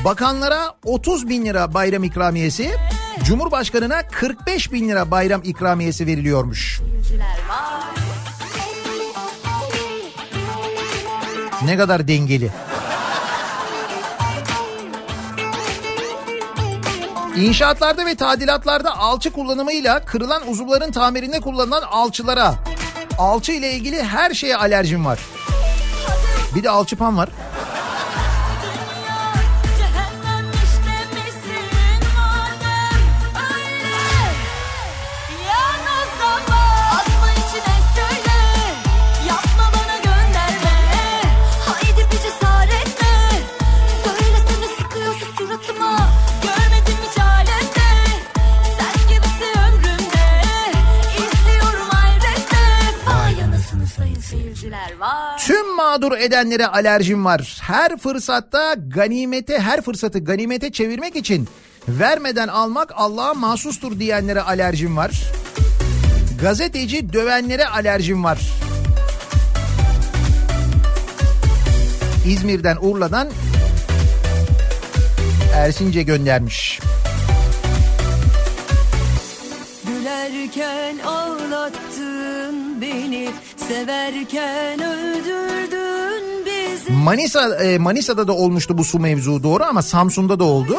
[0.06, 2.72] bakanlara 30 bin lira bayram ikramiyesi,
[3.24, 6.82] Cumhurbaşkanına 45 bin lira bayram ikramiyesi veriliyormuş.
[11.66, 12.52] Ne kadar dengeli.
[17.38, 22.56] İnşaatlarda ve tadilatlarda alçı kullanımıyla kırılan uzuvların tamirinde kullanılan alçılara,
[23.18, 25.20] alçı ile ilgili her şeye alerjim var.
[26.56, 27.30] Bir de alçıpan var.
[55.98, 57.58] Mağdur edenlere alerjim var.
[57.62, 61.48] Her fırsatta ganimete, her fırsatı ganimete çevirmek için
[61.88, 65.12] vermeden almak Allah'a mahsustur diyenlere alerjim var.
[66.42, 68.40] Gazeteci dövenlere alerjim var.
[72.26, 73.30] İzmir'den Urla'dan
[75.56, 76.80] Ersince göndermiş.
[79.88, 82.07] Gülerken ağlattın
[82.82, 83.30] beni,
[83.68, 86.92] severken öldürdün bizi.
[86.92, 90.78] Manisa e, Manisa'da da olmuştu bu su mevzu doğru ama Samsun'da da oldu.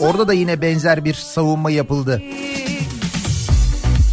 [0.00, 2.22] Orada da yine benzer bir savunma yapıldı.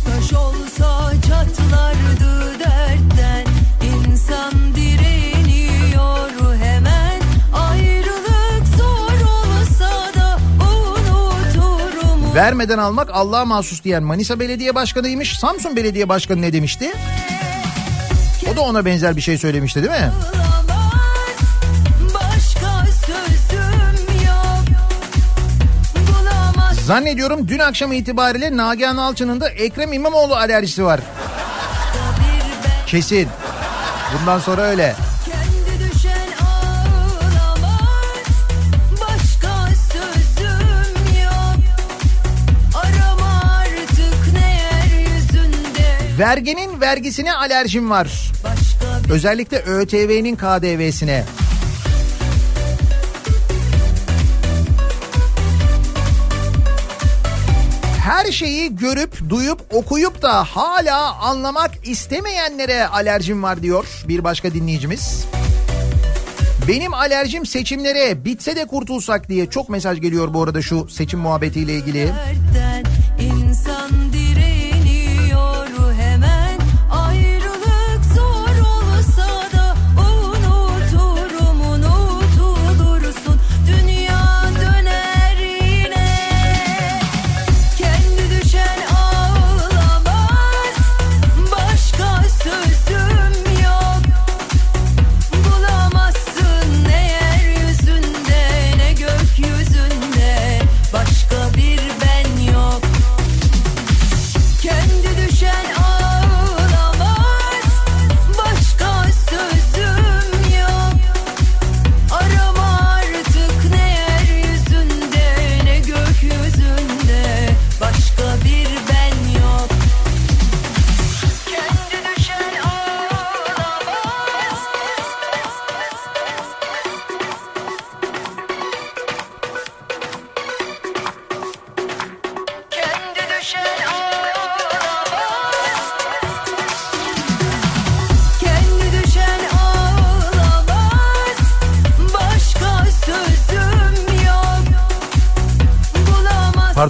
[0.05, 2.48] Taş olsa çatlardı
[12.39, 15.39] Vermeden almak Allah'a mahsus diyen Manisa Belediye Başkanı'ymış.
[15.39, 16.91] Samsun Belediye Başkanı ne demişti?
[18.53, 20.11] O da ona benzer bir şey söylemişti değil mi?
[26.85, 30.99] Zannediyorum dün akşam itibariyle Nagihan Alçı'nın da Ekrem İmamoğlu alerjisi var.
[32.87, 33.27] Kesin.
[34.19, 34.95] Bundan sonra öyle.
[46.19, 48.31] Verginin vergisine alerjim var.
[49.11, 51.23] Özellikle ÖTV'nin KDV'sine.
[57.99, 65.25] Her şeyi görüp, duyup, okuyup da hala anlamak istemeyenlere alerjim var diyor bir başka dinleyicimiz.
[66.67, 71.73] Benim alerjim seçimlere bitse de kurtulsak diye çok mesaj geliyor bu arada şu seçim muhabbetiyle
[71.73, 72.07] ilgili.
[72.07, 72.98] dertten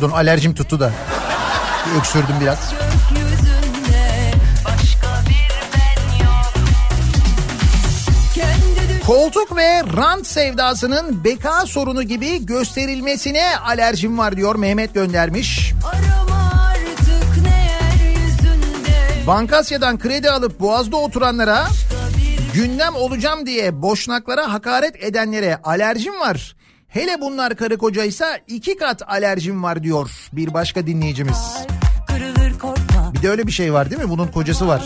[0.10, 0.92] sonra alerjim tuttu da.
[1.98, 2.74] Öksürdüm biraz.
[9.08, 15.74] Koltuk ve rant sevdasının beka sorunu gibi gösterilmesine alerjim var diyor Mehmet göndermiş.
[19.28, 21.68] Bankasya'dan kredi alıp Boğaz'da oturanlara
[22.54, 26.56] gündem olacağım diye boşnaklara hakaret edenlere alerjim var.
[26.90, 31.58] Hele bunlar karı kocaysa iki kat alerjim var diyor bir başka dinleyicimiz.
[33.14, 34.10] Bir de öyle bir şey var değil mi?
[34.10, 34.86] Bunun kocası var.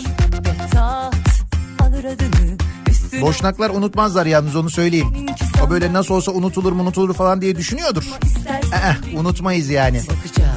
[3.20, 5.26] Boşnaklar unutmazlar yalnız onu söyleyeyim.
[5.66, 8.04] O böyle nasıl olsa unutulur mu unutulur falan diye düşünüyordur.
[8.22, 10.00] istersen Eh, unutmayız yani.
[10.10, 10.53] bakacağız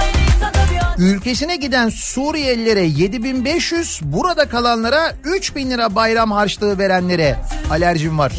[0.00, 7.36] Aynıysa da bir an- Ülkesine giden Suriyelilere 7500, burada kalanlara 3000 lira bayram harçlığı verenlere
[7.70, 8.32] alerjim var.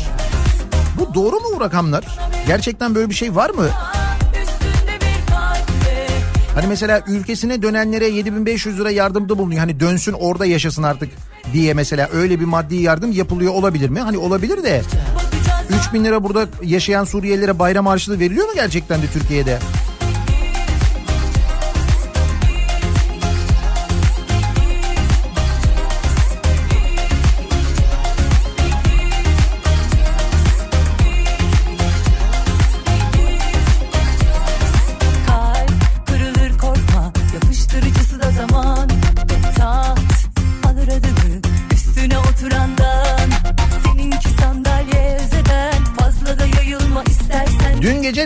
[0.99, 2.03] Bu doğru mu bu rakamlar?
[2.47, 3.69] Gerçekten böyle bir şey var mı?
[6.57, 9.59] Hani mesela ülkesine dönenlere 7500 lira yardımda bulunuyor.
[9.59, 11.09] Hani dönsün orada yaşasın artık
[11.53, 13.99] diye mesela öyle bir maddi yardım yapılıyor olabilir mi?
[13.99, 14.81] Hani olabilir de
[15.79, 19.59] 3000 lira burada yaşayan Suriyelilere bayram harçlığı veriliyor mu gerçekten de Türkiye'de?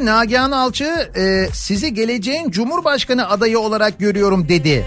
[0.05, 4.85] Nagihan Alçı e, sizi geleceğin Cumhurbaşkanı adayı olarak görüyorum dedi.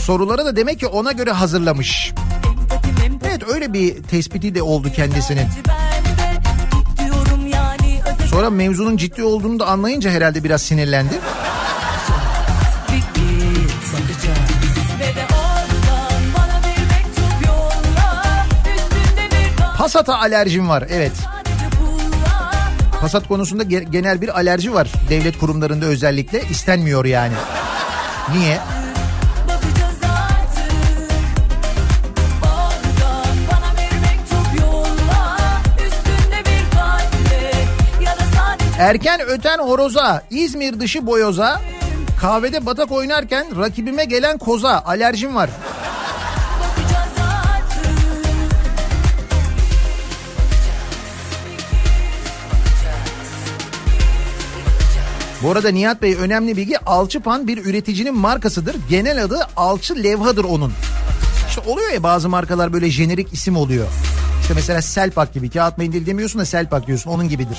[0.00, 2.12] Soruları da demek ki ona göre hazırlamış.
[3.28, 5.46] Evet öyle bir tespiti de oldu kendisinin.
[8.30, 11.14] Sonra mevzunun ciddi olduğunu da anlayınca herhalde biraz sinirlendi.
[19.78, 21.12] Passat'a alerjim var evet.
[23.00, 24.88] Passat konusunda ge- genel bir alerji var.
[25.08, 27.34] Devlet kurumlarında özellikle istenmiyor yani.
[28.34, 28.58] Niye?
[38.78, 41.60] Erken öten horoza, İzmir dışı boyoza,
[42.20, 45.50] kahvede batak oynarken rakibime gelen koza alerjim var.
[55.42, 58.76] Bu arada Nihat Bey önemli bilgi Alçıpan bir üreticinin markasıdır.
[58.88, 60.72] Genel adı Alçı Levhadır onun.
[61.48, 63.86] İşte oluyor ya bazı markalar böyle jenerik isim oluyor.
[64.42, 67.58] İşte mesela Selpak gibi kağıt mendil demiyorsun da Selpak diyorsun onun gibidir.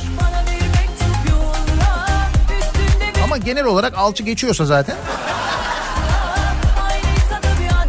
[3.24, 4.95] Ama genel olarak alçı geçiyorsa zaten.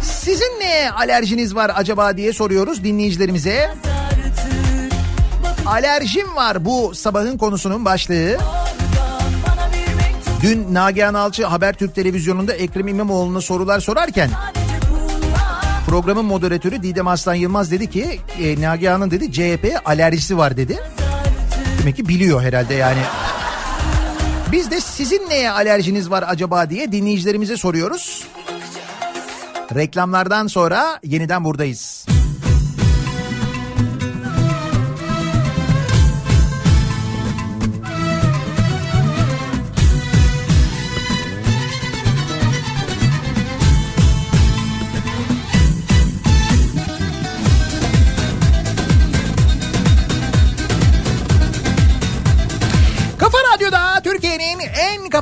[0.01, 3.73] Sizin neye alerjiniz var acaba diye soruyoruz dinleyicilerimize.
[5.65, 8.37] Alerjim var bu sabahın konusunun başlığı.
[10.43, 14.29] Dün Nagihan Alçı Habertürk Televizyonu'nda Ekrem İmamoğlu'na sorular sorarken
[15.87, 20.79] programın moderatörü Didem Aslan Yılmaz dedi ki e, Nagihan'ın dedi CHP alerjisi var dedi.
[21.79, 23.01] Demek ki biliyor herhalde yani.
[24.51, 28.27] Biz de sizin neye alerjiniz var acaba diye dinleyicilerimize soruyoruz.
[29.75, 32.05] Reklamlardan sonra yeniden buradayız.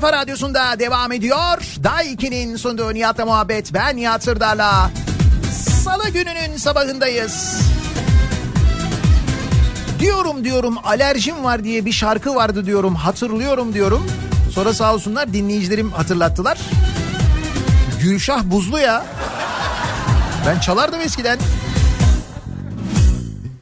[0.02, 1.78] Kafa radyosunda devam ediyor.
[1.84, 3.74] Day 2'nin sunduğu Nihat'la muhabbet.
[3.74, 4.92] Ben Nihat Sırdar'la.
[5.84, 7.62] Salı gününün sabahındayız.
[10.00, 14.08] Diyorum diyorum alerjim var diye bir şarkı vardı diyorum hatırlıyorum diyorum.
[14.52, 16.58] Sonra sağ olsunlar dinleyicilerim hatırlattılar.
[18.02, 19.06] Gülşah Buzlu ya.
[20.48, 21.40] Ben çalardım eskiden.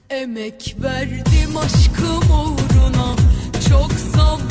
[0.09, 3.15] Emek verdim aşkım uğruna
[3.69, 4.08] Çok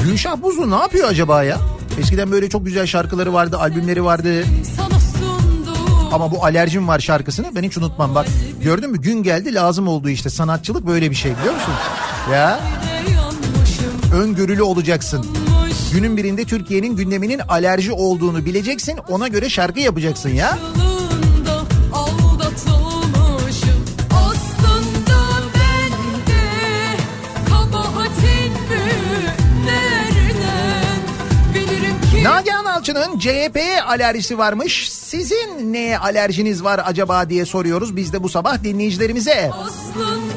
[0.08, 1.58] Gülşah Buzlu ne yapıyor acaba ya?
[2.00, 4.44] Eskiden böyle çok güzel şarkıları vardı, albümleri vardı.
[6.12, 8.14] Ama bu alerjim var şarkısını ben hiç unutmam.
[8.14, 8.26] Bak
[8.62, 11.74] gördün mü gün geldi lazım oldu işte sanatçılık böyle bir şey biliyor musun?
[12.32, 12.60] Ya
[14.14, 15.26] Öngörülü olacaksın.
[15.92, 18.98] Günün birinde Türkiye'nin gündeminin alerji olduğunu bileceksin.
[19.08, 20.58] Ona göre şarkı yapacaksın ya.
[32.88, 34.92] Nagihan Alçı'nın CHP'ye alerjisi varmış.
[34.92, 39.50] Sizin neye alerjiniz var acaba diye soruyoruz biz de bu sabah dinleyicilerimize.
[39.52, 40.27] Aslında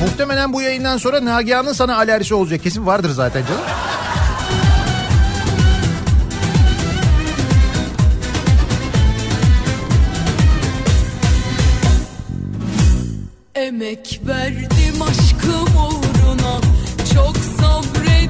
[0.00, 2.62] Muhtemelen bu yayından sonra Nagihan'ın sana alerjisi olacak.
[2.62, 3.91] Kesin vardır zaten canım.
[13.82, 16.60] Emek verdim aşkım uğruna
[17.14, 18.20] Çok sabrettim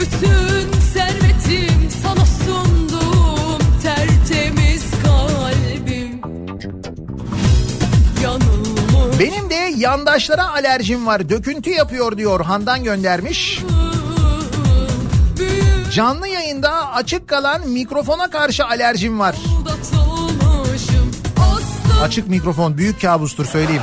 [0.00, 6.20] Bütün servetim sana sundum Tertemiz kalbim
[8.22, 11.28] Yanılmış Benim de yandaşlara alerjim var.
[11.28, 13.62] Döküntü yapıyor diyor Handan göndermiş.
[15.94, 19.36] Canlı yayında açık kalan mikrofona karşı alerjim var.
[22.02, 23.82] Açık mikrofon büyük kabustur söyleyeyim.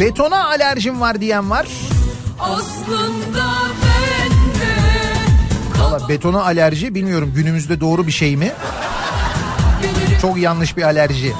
[0.00, 1.68] Betona alerjim var diyen var.
[2.40, 3.46] Aslında
[3.82, 4.30] ben
[4.60, 8.52] de Valla betona alerji bilmiyorum günümüzde doğru bir şey mi?
[10.20, 11.34] Çok yanlış bir alerji.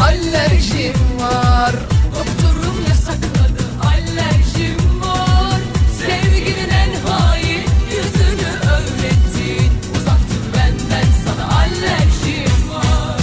[0.00, 1.74] Alerjim var.
[2.14, 3.62] Doktorum yasakladı.
[3.86, 5.60] Alerjim var.
[5.98, 9.70] Sevginin en hain yüzünü öğrettin.
[9.96, 11.58] Uzak dur benden sana.
[11.58, 13.20] Alerjim var.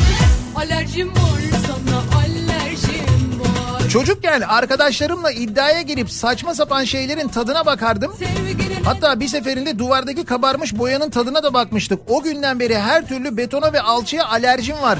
[0.55, 2.19] Alerjim var sana.
[2.19, 3.89] Alerjim var.
[3.89, 8.13] Çocukken arkadaşlarımla iddiaya girip saçma sapan şeylerin tadına bakardım.
[8.19, 11.99] Sevginin Hatta bir seferinde duvardaki kabarmış boyanın tadına da bakmıştık.
[12.07, 14.99] O günden beri her türlü betona ve alçıya alerjim var.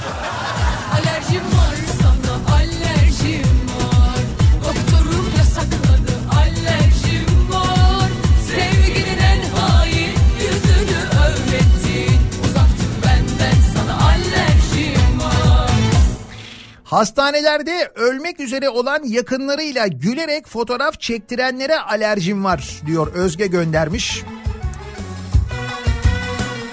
[16.94, 24.24] Hastanelerde ölmek üzere olan yakınlarıyla gülerek fotoğraf çektirenlere alerjim var diyor Özge göndermiş.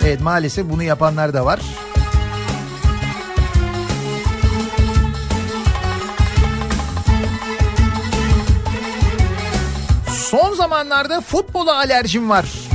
[0.05, 1.61] Evet maalesef bunu yapanlar da var.
[10.09, 12.70] Son zamanlarda futbola alerjim var.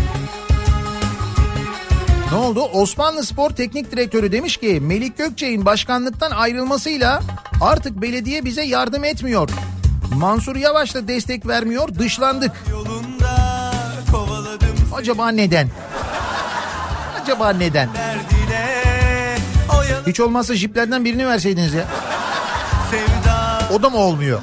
[2.31, 2.61] Ne oldu?
[2.61, 7.21] Osmanlı Spor Teknik Direktörü demiş ki Melik Gökçe'nin başkanlıktan ayrılmasıyla
[7.61, 9.49] artık belediye bize yardım etmiyor.
[10.15, 12.51] Mansur Yavaş da destek vermiyor, dışlandık.
[14.95, 15.69] Acaba neden?
[17.21, 17.89] Acaba neden?
[20.07, 21.85] Hiç olmazsa jiplerden birini verseydiniz ya.
[23.73, 24.39] O da mı olmuyor?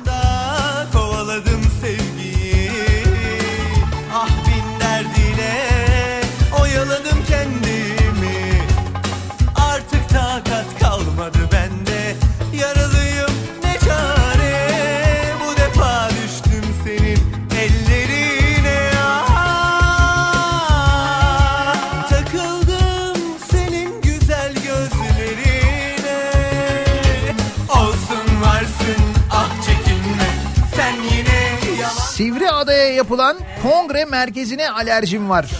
[33.22, 35.50] Yapılan kongre merkezine alerjim var.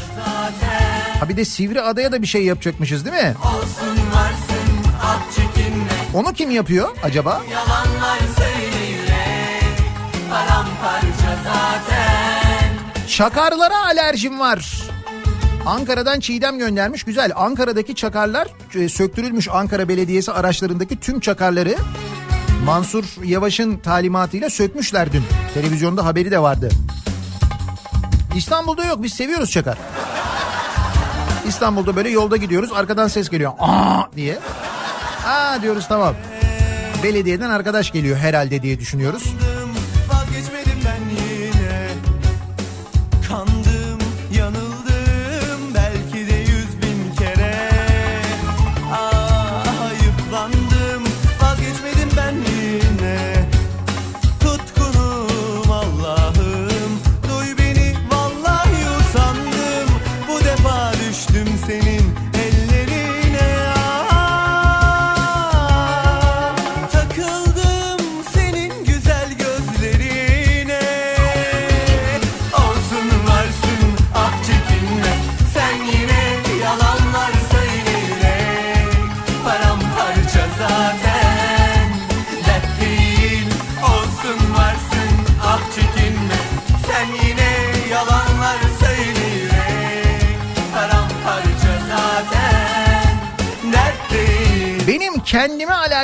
[1.21, 3.35] Ha bir de Sivriada'ya da bir şey yapacakmışız değil mi?
[3.45, 4.69] Olsun varsın
[6.15, 7.43] Onu kim yapıyor acaba?
[13.09, 14.83] Çakarlara alerjim var.
[15.67, 17.05] Ankara'dan Çiğdem göndermiş.
[17.05, 17.33] Güzel.
[17.37, 21.77] Ankara'daki çakarlar e, söktürülmüş Ankara Belediyesi araçlarındaki tüm çakarları
[22.65, 25.23] Mansur Yavaş'ın talimatıyla sökmüşler dün.
[25.55, 26.69] Televizyonda haberi de vardı.
[28.37, 29.03] İstanbul'da yok.
[29.03, 29.79] Biz seviyoruz çakar.
[31.47, 32.73] İstanbul'da böyle yolda gidiyoruz.
[32.73, 33.53] Arkadan ses geliyor.
[33.59, 34.39] Aa diye.
[35.27, 36.15] Aa diyoruz tamam.
[37.03, 39.23] Belediyeden arkadaş geliyor herhalde diye düşünüyoruz.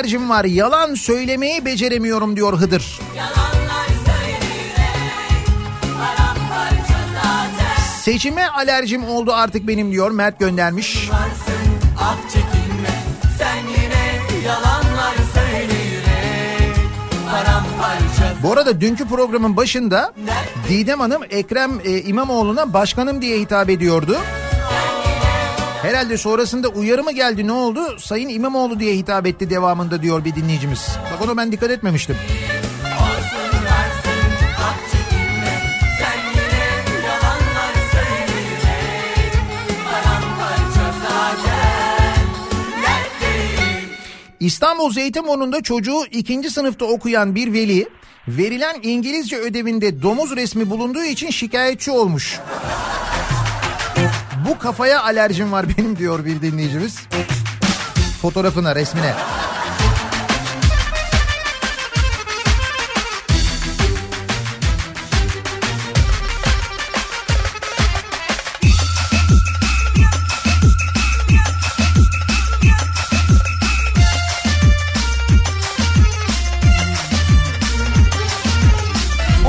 [0.09, 0.45] Alerjim var.
[0.45, 2.99] Yalan söylemeyi beceremiyorum diyor Hıdır.
[8.01, 11.09] Seçime alerjim oldu artık benim diyor Mert göndermiş.
[11.11, 11.53] Varsın
[11.99, 12.89] ah çekinme
[13.37, 16.75] Sen yine yalanlar söyleyerek
[17.31, 20.13] Paramparça Bu arada dünkü programın başında
[20.69, 24.17] Didem Hanım Ekrem e, İmamoğlu'na başkanım diye hitap ediyordu.
[25.81, 27.99] Herhalde sonrasında uyarı mı geldi ne oldu?
[27.99, 30.89] Sayın İmamoğlu diye hitap etti devamında diyor bir dinleyicimiz.
[31.13, 32.15] Bak ona ben dikkat etmemiştim.
[44.39, 47.89] İstanbul Zeytinburnu'nda çocuğu ikinci sınıfta okuyan bir veli
[48.27, 52.39] verilen İngilizce ödevinde domuz resmi bulunduğu için şikayetçi olmuş.
[54.49, 56.99] Bu kafaya alerjim var benim diyor bir dinleyicimiz.
[58.21, 59.13] Fotoğrafına, resmine.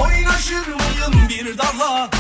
[0.03, 2.11] Oynaşır mıyım bir daha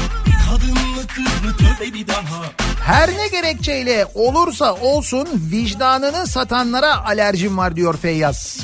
[0.51, 7.97] Kadınlı kızlı tövbe bir daha Her ne gerekçeyle olursa olsun vicdanını satanlara alerjim var diyor
[7.97, 8.61] Feyyaz.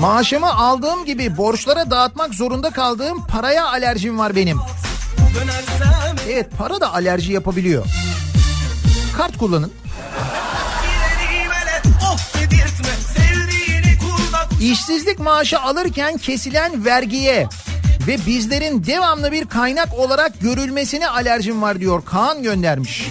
[0.00, 4.58] Maaşımı aldığım gibi borçlara dağıtmak zorunda kaldığım paraya alerjim var benim.
[6.28, 7.86] Evet para da alerji yapabiliyor.
[9.16, 9.72] Kart kullanın.
[14.60, 17.48] İşsizlik maaşı alırken kesilen vergiye
[18.06, 23.08] ve bizlerin devamlı bir kaynak olarak görülmesine alerjim var diyor Kaan göndermiş.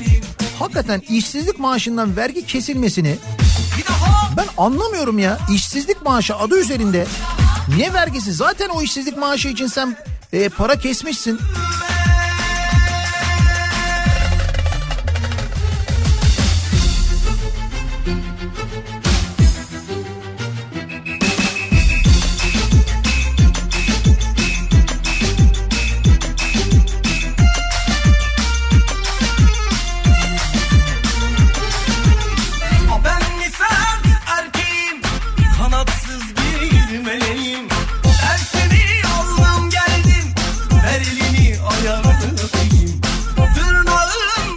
[0.59, 3.15] Hakikaten işsizlik maaşından vergi kesilmesini
[4.37, 5.37] ben anlamıyorum ya.
[5.53, 7.05] İşsizlik maaşı adı üzerinde.
[7.77, 8.33] Ne vergisi?
[8.33, 9.97] Zaten o işsizlik maaşı için sen
[10.33, 11.39] e, para kesmişsin.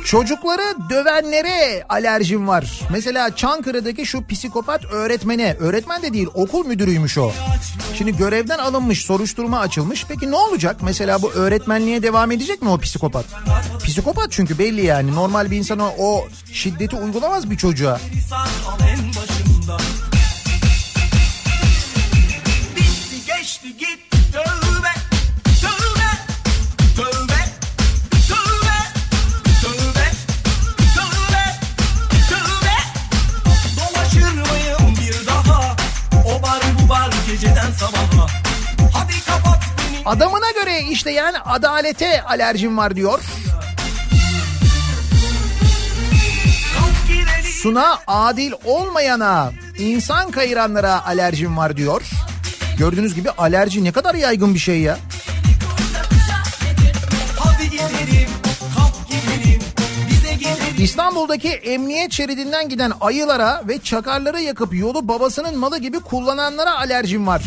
[0.08, 2.80] Çocukları dövenlere alerjim var.
[2.90, 7.32] Mesela Çankırı'daki şu psikopat öğretmene, öğretmen de değil okul müdürüymüş o.
[7.94, 10.04] Şimdi görevden alınmış, soruşturma açılmış.
[10.08, 10.76] Peki ne olacak?
[10.82, 13.24] Mesela bu öğretmenliğe devam edecek mi o psikopat?
[13.84, 15.14] Psikopat çünkü belli yani.
[15.14, 18.00] Normal bir insan o, şiddeti uygulamaz bir çocuğa.
[22.76, 24.67] Bitti geçti gitti tövbe
[40.08, 43.20] Adamına göre işleyen adalete alerjim var diyor.
[47.62, 52.02] Suna adil olmayana, insan kayıranlara alerjim var diyor.
[52.78, 54.98] Gördüğünüz gibi alerji ne kadar yaygın bir şey ya.
[60.78, 67.42] İstanbul'daki emniyet şeridinden giden ayılara ve çakarları yakıp yolu babasının malı gibi kullananlara alerjim var.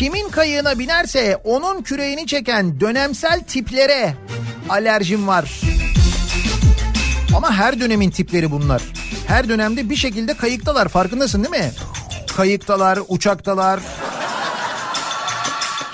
[0.00, 4.14] Kimin kayığına binerse onun küreğini çeken dönemsel tiplere
[4.68, 5.60] alerjim var.
[7.36, 8.82] Ama her dönemin tipleri bunlar.
[9.26, 11.72] Her dönemde bir şekilde kayıktalar farkındasın değil mi?
[12.36, 13.80] Kayıktalar, uçaktalar.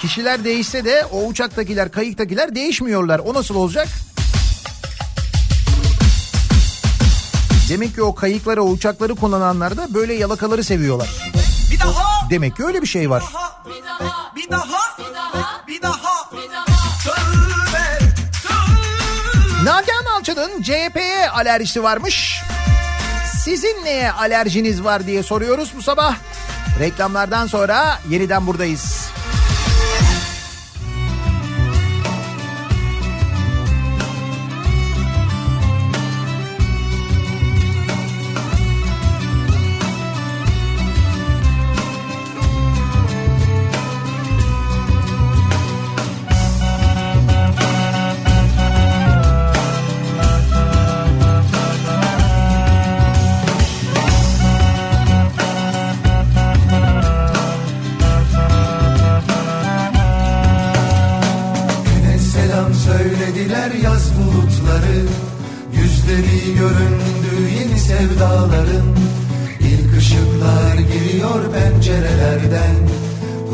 [0.01, 3.19] Kişiler değişse de o uçaktakiler, kayıktakiler değişmiyorlar.
[3.19, 3.89] O nasıl olacak?
[7.69, 11.33] Demek ki o kayıkları, o uçakları kullananlar da böyle yalakaları seviyorlar.
[11.73, 13.23] Bir daha, Demek ki öyle bir şey var.
[13.67, 16.31] bir daha, bir daha, bir daha.
[17.05, 17.99] Tövbe,
[18.43, 19.65] tövbe.
[19.65, 22.43] Nagihan Alçı'nın CHP'ye alerjisi varmış.
[23.45, 26.17] Sizin neye alerjiniz var diye soruyoruz bu sabah.
[26.81, 29.09] Reklamlardan sonra yeniden buradayız.
[72.37, 72.77] Pencerelerden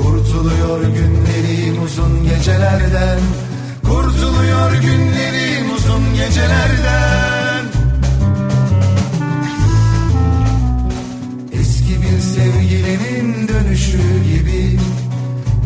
[0.02, 3.18] Kurtuluyor günlerim uzun gecelerden
[3.82, 7.64] Kurtuluyor günlerim uzun gecelerden
[11.52, 13.98] Eski bir sevgilinin dönüşü
[14.34, 14.78] gibi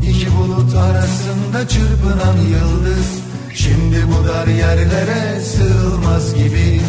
[0.08, 3.06] İki bulut arasında çırpınan yıldız
[3.54, 6.80] Şimdi bu dar yerlere sığılmaz gibi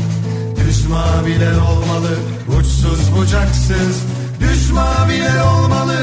[0.58, 2.18] Düz maviler olmalı
[2.60, 5.98] uçsuz bucaksız Düz maviler olmalı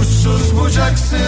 [0.00, 1.18] uçsuz bucaksız.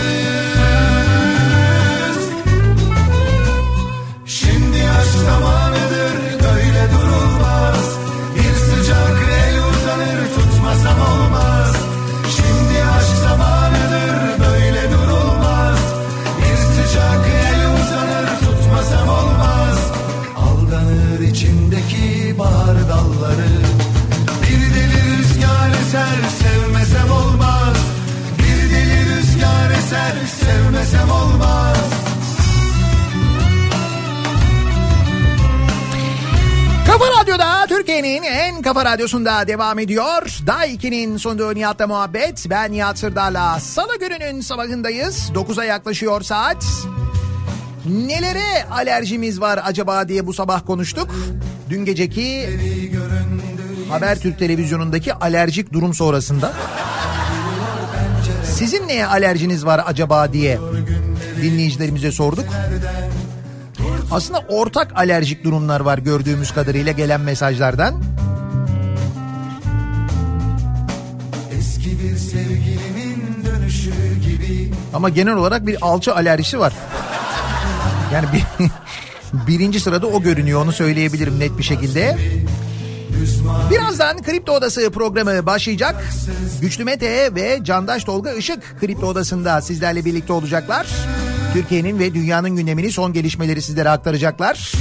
[4.26, 6.14] Şimdi aşk zamanıdır
[6.44, 7.84] böyle durulmaz.
[8.34, 11.76] Bir sıcak el uzanır tutmasam olmaz.
[12.36, 15.78] Şimdi aşk zamanıdır böyle durulmaz.
[16.38, 19.78] Bir sıcak el uzanır tutmasam olmaz.
[20.36, 23.52] Aldanır içindeki bahar dalları.
[24.42, 26.21] Bir deli rüzgar eser
[31.22, 31.76] olmaz
[36.86, 40.38] Kafa Radyo'da Türkiye'nin en kafa radyosunda devam ediyor.
[40.46, 42.46] Day 2'nin sunduğu Nihat'la muhabbet.
[42.50, 45.30] Ben Nihat Sırdar'la Salı gününün sabahındayız.
[45.34, 46.64] 9'a yaklaşıyor saat.
[47.86, 51.08] Nelere alerjimiz var acaba diye bu sabah konuştuk.
[51.70, 52.48] Dün geceki
[53.88, 56.52] Habertürk televizyonundaki alerjik durum sonrasında.
[58.44, 60.58] Sizin neye alerjiniz var acaba diye
[61.42, 62.44] dinleyicilerimize sorduk.
[64.10, 68.02] Aslında ortak alerjik durumlar var gördüğümüz kadarıyla gelen mesajlardan.
[71.58, 73.90] Eski bir sevgilinin dönüşü
[74.26, 76.72] gibi Ama genel olarak bir alçı alerjisi var.
[78.14, 78.44] Yani bir,
[79.46, 82.16] birinci sırada o görünüyor onu söyleyebilirim net bir şekilde.
[83.70, 86.04] Birazdan Kripto Odası programı başlayacak.
[86.60, 90.86] Güçlü Mete ve Candaş Tolga Işık Kripto Odası'nda sizlerle birlikte olacaklar.
[91.52, 94.72] Türkiye'nin ve dünyanın gündemini son gelişmeleri sizlere aktaracaklar.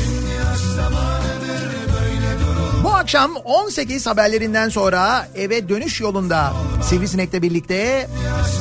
[2.84, 6.53] Bu akşam 18 haberlerinden sonra eve dönüş yolunda
[6.84, 8.07] Sivrisinek'le birlikte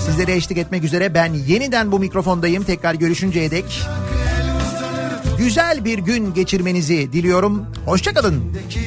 [0.07, 2.65] sizlere eşlik etmek üzere ben yeniden bu mikrofondayım.
[2.65, 3.83] Tekrar görüşünceye dek
[5.39, 7.67] güzel bir gün geçirmenizi diliyorum.
[7.87, 8.55] Hoşçakalın.
[8.55, 8.81] Deki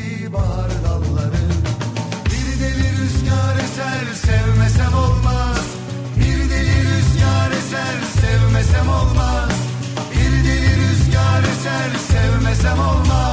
[12.64, 13.33] samo malo